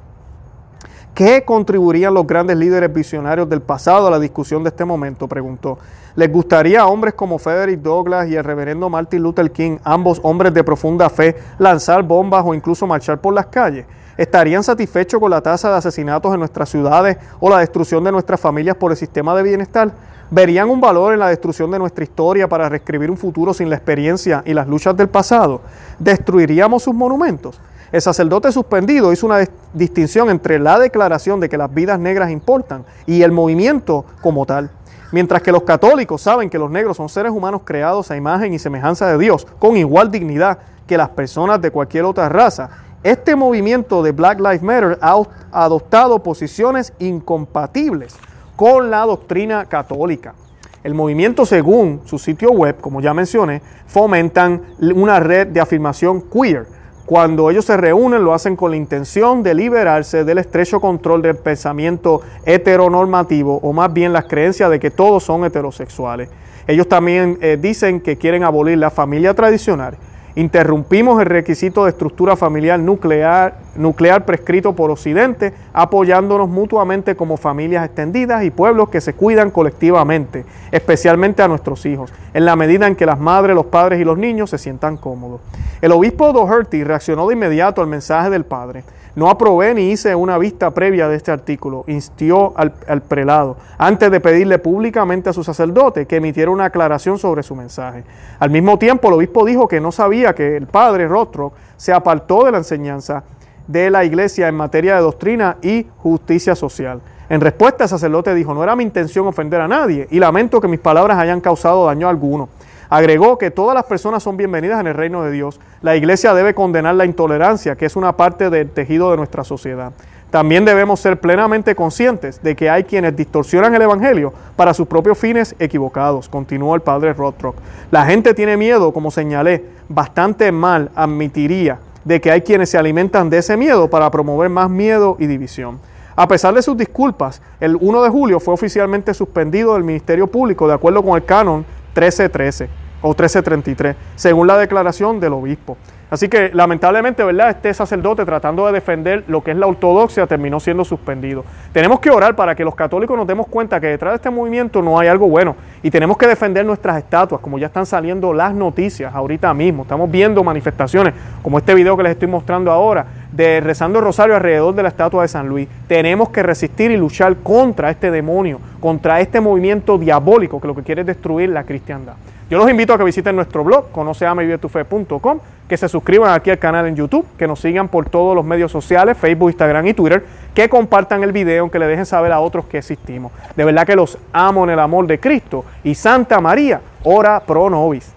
¿Qué 1.14 1.44
contribuirían 1.44 2.14
los 2.14 2.26
grandes 2.26 2.58
líderes 2.58 2.92
visionarios 2.92 3.48
del 3.48 3.62
pasado 3.62 4.08
a 4.08 4.12
la 4.12 4.18
discusión 4.18 4.64
de 4.64 4.70
este 4.70 4.86
momento? 4.86 5.28
Preguntó. 5.28 5.78
¿Les 6.16 6.32
gustaría 6.32 6.82
a 6.82 6.88
hombres 6.88 7.14
como 7.14 7.38
Frederick 7.38 7.82
Douglass 7.82 8.30
y 8.30 8.36
el 8.36 8.44
reverendo 8.44 8.90
Martin 8.90 9.22
Luther 9.22 9.52
King, 9.52 9.78
ambos 9.84 10.20
hombres 10.24 10.54
de 10.54 10.64
profunda 10.64 11.10
fe, 11.10 11.36
lanzar 11.60 12.02
bombas 12.04 12.44
o 12.46 12.54
incluso 12.54 12.88
marchar 12.88 13.20
por 13.20 13.34
las 13.34 13.48
calles? 13.48 13.86
¿Estarían 14.18 14.64
satisfechos 14.64 15.20
con 15.20 15.30
la 15.30 15.42
tasa 15.42 15.70
de 15.70 15.78
asesinatos 15.78 16.34
en 16.34 16.40
nuestras 16.40 16.70
ciudades 16.70 17.18
o 17.40 17.50
la 17.50 17.60
destrucción 17.60 18.04
de 18.04 18.12
nuestras 18.12 18.40
familias 18.40 18.78
por 18.78 18.92
el 18.92 18.98
sistema 18.98 19.36
de 19.36 19.44
bienestar? 19.44 19.92
¿Verían 20.34 20.70
un 20.70 20.80
valor 20.80 21.12
en 21.12 21.20
la 21.20 21.28
destrucción 21.28 21.70
de 21.72 21.78
nuestra 21.78 22.06
historia 22.06 22.48
para 22.48 22.70
reescribir 22.70 23.12
un 23.12 23.18
futuro 23.18 23.54
sin 23.54 23.70
la 23.70 23.76
experiencia 23.76 24.42
y 24.46 24.54
las 24.54 24.66
luchas 24.66 24.96
del 24.96 25.10
pasado? 25.10 25.60
¿Destruiríamos 26.00 26.84
sus 26.84 26.96
monumentos? 26.96 27.60
El 27.92 28.02
sacerdote 28.02 28.50
suspendido 28.54 29.12
hizo 29.12 29.26
una 29.26 29.46
distinción 29.74 30.30
entre 30.30 30.58
la 30.58 30.80
declaración 30.80 31.42
de 31.42 31.50
que 31.50 31.58
las 31.58 31.74
vidas 31.74 32.00
negras 32.00 32.32
importan 32.32 32.86
y 33.06 33.24
el 33.24 33.34
movimiento 33.34 34.06
como 34.22 34.46
tal. 34.46 34.72
Mientras 35.12 35.42
que 35.42 35.52
los 35.52 35.64
católicos 35.64 36.22
saben 36.22 36.50
que 36.50 36.58
los 36.58 36.72
negros 36.72 36.96
son 36.96 37.10
seres 37.10 37.34
humanos 37.34 37.64
creados 37.66 38.10
a 38.10 38.16
imagen 38.16 38.54
y 38.54 38.60
semejanza 38.60 39.08
de 39.08 39.18
Dios, 39.18 39.46
con 39.60 39.76
igual 39.76 40.12
dignidad 40.12 40.60
que 40.88 40.96
las 40.96 41.10
personas 41.10 41.62
de 41.62 41.72
cualquier 41.72 42.06
otra 42.06 42.30
raza, 42.30 42.70
este 43.04 43.36
movimiento 43.36 44.02
de 44.02 44.14
Black 44.14 44.40
Lives 44.40 44.64
Matter 44.64 44.98
ha 45.02 45.22
adoptado 45.52 46.24
posiciones 46.24 46.94
incompatibles 47.00 48.16
con 48.62 48.92
la 48.92 49.00
doctrina 49.08 49.66
católica. 49.66 50.36
El 50.84 50.94
movimiento, 50.94 51.48
según 51.48 52.02
su 52.06 52.20
sitio 52.20 52.52
web, 52.52 52.80
como 52.80 53.02
ya 53.02 53.12
mencioné, 53.12 53.60
fomentan 53.88 54.62
una 54.80 55.20
red 55.20 55.48
de 55.48 55.60
afirmación 55.60 56.22
queer. 56.22 56.68
Cuando 57.08 57.50
ellos 57.50 57.66
se 57.66 57.76
reúnen, 57.76 58.24
lo 58.24 58.36
hacen 58.36 58.56
con 58.56 58.70
la 58.70 58.78
intención 58.78 59.42
de 59.42 59.56
liberarse 59.56 60.24
del 60.24 60.38
estrecho 60.38 60.80
control 60.80 61.24
del 61.24 61.38
pensamiento 61.38 62.22
heteronormativo, 62.46 63.60
o 63.64 63.74
más 63.74 63.92
bien 63.92 64.14
las 64.14 64.26
creencias 64.26 64.70
de 64.70 64.80
que 64.80 64.92
todos 64.92 65.24
son 65.24 65.44
heterosexuales. 65.44 66.30
Ellos 66.68 66.88
también 66.88 67.40
eh, 67.42 67.58
dicen 67.60 68.00
que 68.00 68.18
quieren 68.18 68.44
abolir 68.44 68.78
la 68.78 68.92
familia 68.92 69.34
tradicional 69.34 69.98
Interrumpimos 70.36 71.20
el 71.20 71.26
requisito 71.26 71.84
de 71.84 71.90
estructura 71.90 72.38
familiar 72.38 72.80
nuclear, 72.80 73.56
nuclear 73.76 74.26
prescrito 74.26 74.74
por 74.74 74.90
Occidente, 74.90 75.54
apoyándonos 75.74 76.48
mutuamente 76.48 77.16
como 77.16 77.36
familias 77.36 77.86
extendidas 77.86 78.44
y 78.44 78.50
pueblos 78.50 78.90
que 78.90 79.02
se 79.02 79.14
cuidan 79.14 79.52
colectivamente, 79.52 80.46
especialmente 80.72 81.44
a 81.44 81.50
nuestros 81.50 81.86
hijos, 81.86 82.14
en 82.34 82.46
la 82.46 82.56
medida 82.56 82.88
en 82.88 82.96
que 82.96 83.06
las 83.06 83.20
madres, 83.20 83.56
los 83.56 83.66
padres 83.66 84.00
y 84.00 84.06
los 84.06 84.18
niños 84.18 84.50
se 84.50 84.58
sientan 84.58 84.96
cómodos. 84.96 85.42
El 85.82 85.92
obispo 85.92 86.32
Doherty 86.32 86.84
reaccionó 86.84 87.28
de 87.28 87.34
inmediato 87.34 87.82
al 87.82 87.88
mensaje 87.88 88.30
del 88.30 88.46
padre 88.46 88.84
no 89.16 89.30
aprobé 89.30 89.74
ni 89.74 89.92
hice 89.92 90.16
una 90.16 90.38
vista 90.38 90.72
previa 90.72 91.08
de 91.08 91.18
este 91.18 91.32
artículo. 91.32 91.84
Instió 91.88 92.54
al, 92.56 93.02
prelado, 93.02 93.58
antes 93.78 94.10
de 94.10 94.20
pedirle 94.20 94.60
públicamente 94.60 95.30
a 95.30 95.34
su 95.34 95.44
sacerdote 95.44 96.06
que 96.06 96.18
emitiera 96.18 96.52
una 96.52 96.66
aclaración 96.66 97.18
sobre 97.20 97.44
su 97.44 97.56
mensaje. 97.56 98.04
Al 98.40 98.50
mismo 98.50 98.80
tiempo, 98.80 99.10
el 99.10 99.16
obispo 99.16 99.46
dijo 99.46 99.68
que 99.68 99.82
no 99.82 99.92
sabía 99.92 100.34
que 100.34 100.56
el 100.56 100.68
padre 100.68 101.08
Rostro 101.08 101.52
se 101.78 101.92
apartó 101.92 102.46
de 102.46 102.52
la 102.52 102.60
enseñanza 102.60 103.24
de 103.68 103.90
la 103.90 104.04
iglesia 104.04 104.48
en 104.48 104.56
materia 104.56 104.96
de 104.96 105.02
doctrina 105.02 105.58
y 105.62 105.88
justicia 105.98 106.56
social. 106.56 107.02
En 107.30 107.40
respuesta, 107.40 107.86
el 107.86 107.90
sacerdote 107.90 108.34
dijo, 108.36 108.54
no 108.54 108.64
era 108.64 108.76
mi 108.76 108.84
intención 108.84 109.28
ofender 109.28 109.62
a 109.62 109.68
nadie 109.68 110.08
y 110.12 110.20
lamento 110.20 110.60
que 110.60 110.68
mis 110.68 110.80
palabras 110.80 111.18
hayan 111.18 111.40
causado 111.40 111.86
daño 111.86 112.08
a 112.08 112.10
alguno. 112.10 112.50
Agregó 112.92 113.38
que 113.38 113.52
todas 113.52 113.74
las 113.74 113.86
personas 113.86 114.22
son 114.22 114.36
bienvenidas 114.36 114.82
en 114.82 114.88
el 114.88 114.94
reino 114.94 115.24
de 115.24 115.32
Dios. 115.32 115.62
La 115.82 115.96
iglesia 115.96 116.34
debe 116.34 116.54
condenar 116.54 116.94
la 116.96 117.06
intolerancia, 117.06 117.78
que 117.78 117.86
es 117.86 117.96
una 117.96 118.18
parte 118.18 118.50
del 118.50 118.70
tejido 118.70 119.12
de 119.12 119.16
nuestra 119.16 119.46
sociedad. 119.46 119.94
También 120.30 120.66
debemos 120.66 121.00
ser 121.00 121.18
plenamente 121.22 121.74
conscientes 121.74 122.44
de 122.44 122.54
que 122.54 122.70
hay 122.70 122.84
quienes 122.84 123.16
distorsionan 123.16 123.74
el 123.74 123.84
Evangelio 123.84 124.34
para 124.58 124.74
sus 124.74 124.90
propios 124.90 125.18
fines 125.18 125.56
equivocados, 125.58 126.28
continuó 126.28 126.76
el 126.76 126.82
padre 126.82 127.14
Rothrock. 127.14 127.56
La 127.92 128.06
gente 128.06 128.34
tiene 128.34 128.58
miedo, 128.58 128.92
como 128.92 129.10
señalé, 129.10 129.64
bastante 129.88 130.52
mal 130.52 130.92
admitiría 130.94 131.80
de 132.04 132.20
que 132.20 132.30
hay 132.30 132.42
quienes 132.42 132.72
se 132.72 132.78
alimentan 132.78 133.30
de 133.30 133.38
ese 133.38 133.56
miedo 133.56 133.90
para 133.90 134.12
promover 134.12 134.50
más 134.50 134.70
miedo 134.70 135.16
y 135.18 135.28
división. 135.28 135.80
A 136.18 136.28
pesar 136.28 136.54
de 136.54 136.62
sus 136.62 136.76
disculpas, 136.76 137.42
el 137.62 137.78
1 137.80 138.04
de 138.04 138.10
julio 138.10 138.42
fue 138.42 138.54
oficialmente 138.54 139.14
suspendido 139.14 139.76
del 139.76 139.86
Ministerio 139.86 140.28
Público 140.28 140.68
de 140.68 140.74
acuerdo 140.74 141.02
con 141.02 141.16
el 141.16 141.24
canon 141.24 141.60
1313 141.96 142.81
o 143.02 143.10
1333, 143.10 143.96
según 144.16 144.48
la 144.48 144.58
declaración 144.58 145.20
del 145.20 145.34
obispo. 145.34 145.78
Así 146.12 146.28
que 146.28 146.52
lamentablemente, 146.54 147.24
¿verdad? 147.24 147.52
Este 147.52 147.74
sacerdote 147.74 148.26
tratando 148.26 148.66
de 148.66 148.74
defender 148.74 149.24
lo 149.28 149.42
que 149.42 149.52
es 149.52 149.58
la 149.58 149.66
ortodoxia 149.66 150.28
terminó 150.28 150.60
siendo 150.60 150.84
suspendido. 150.84 151.46
Tenemos 151.72 152.02
que 152.02 152.10
orar 152.10 152.36
para 152.36 152.54
que 152.54 152.66
los 152.66 152.76
católicos 152.76 153.16
nos 153.16 153.26
demos 153.26 153.48
cuenta 153.48 153.80
que 153.80 153.88
detrás 153.88 154.12
de 154.12 154.16
este 154.18 154.30
movimiento 154.30 154.82
no 154.82 155.00
hay 155.00 155.08
algo 155.08 155.30
bueno 155.30 155.56
y 155.82 155.90
tenemos 155.90 156.18
que 156.18 156.28
defender 156.28 156.66
nuestras 156.66 156.98
estatuas, 156.98 157.40
como 157.40 157.58
ya 157.58 157.68
están 157.68 157.86
saliendo 157.86 158.34
las 158.34 158.54
noticias 158.54 159.16
ahorita 159.16 159.54
mismo. 159.54 159.84
Estamos 159.84 160.12
viendo 160.12 160.44
manifestaciones 160.44 161.14
como 161.42 161.58
este 161.58 161.74
video 161.74 161.96
que 161.96 162.04
les 162.04 162.12
estoy 162.12 162.28
mostrando 162.28 162.74
ahora 162.74 163.06
de 163.32 163.62
rezando 163.62 164.02
rosario 164.02 164.36
alrededor 164.36 164.76
de 164.76 164.84
la 164.84 164.90
estatua 164.90 165.22
de 165.22 165.30
San 165.30 165.48
Luis. 165.48 165.70
Tenemos 165.88 166.28
que 166.28 166.44
resistir 166.44 166.92
y 166.92 166.98
luchar 166.98 167.38
contra 167.38 167.90
este 167.90 168.12
demonio, 168.12 168.60
contra 168.82 169.22
este 169.22 169.40
movimiento 169.40 169.98
diabólico 169.98 170.60
que 170.60 170.68
lo 170.68 170.76
que 170.76 170.84
quiere 170.84 171.02
es 171.02 171.08
destruir 171.08 171.52
la 171.52 171.64
cristiandad. 171.64 172.16
Yo 172.52 172.58
los 172.58 172.70
invito 172.70 172.94
a 172.94 172.98
que 172.98 173.06
visiten 173.06 173.38
nuestro 173.38 173.64
blog, 173.64 173.94
conoceamevivetufe.com, 173.94 175.40
que 175.72 175.78
se 175.78 175.88
suscriban 175.88 176.34
aquí 176.34 176.50
al 176.50 176.60
canal 176.60 176.86
en 176.86 176.98
YouTube, 176.98 177.26
que 177.38 177.48
nos 177.48 177.62
sigan 177.62 177.88
por 177.88 178.10
todos 178.10 178.36
los 178.36 178.44
medios 178.44 178.74
sociales, 178.74 179.18
Facebook, 179.18 179.52
Instagram 179.52 179.88
y 179.88 179.94
Twitter, 179.94 180.22
que 180.54 180.68
compartan 180.68 181.24
el 181.24 181.32
video, 181.32 181.72
que 181.72 181.80
le 181.80 181.88
dejen 181.88 182.06
saber 182.06 182.34
a 182.34 182.42
otros 182.42 182.66
que 182.66 182.80
existimos. 182.80 183.32
De 183.56 183.64
verdad 183.64 183.86
que 183.88 183.96
los 183.96 184.18
amo 184.34 184.66
en 184.66 184.72
el 184.72 184.80
amor 184.80 185.08
de 185.08 185.18
Cristo 185.18 185.64
y 185.82 185.96
Santa 185.96 186.42
María, 186.42 186.82
ora 187.06 187.40
pro 187.40 187.70
nobis. 187.70 188.12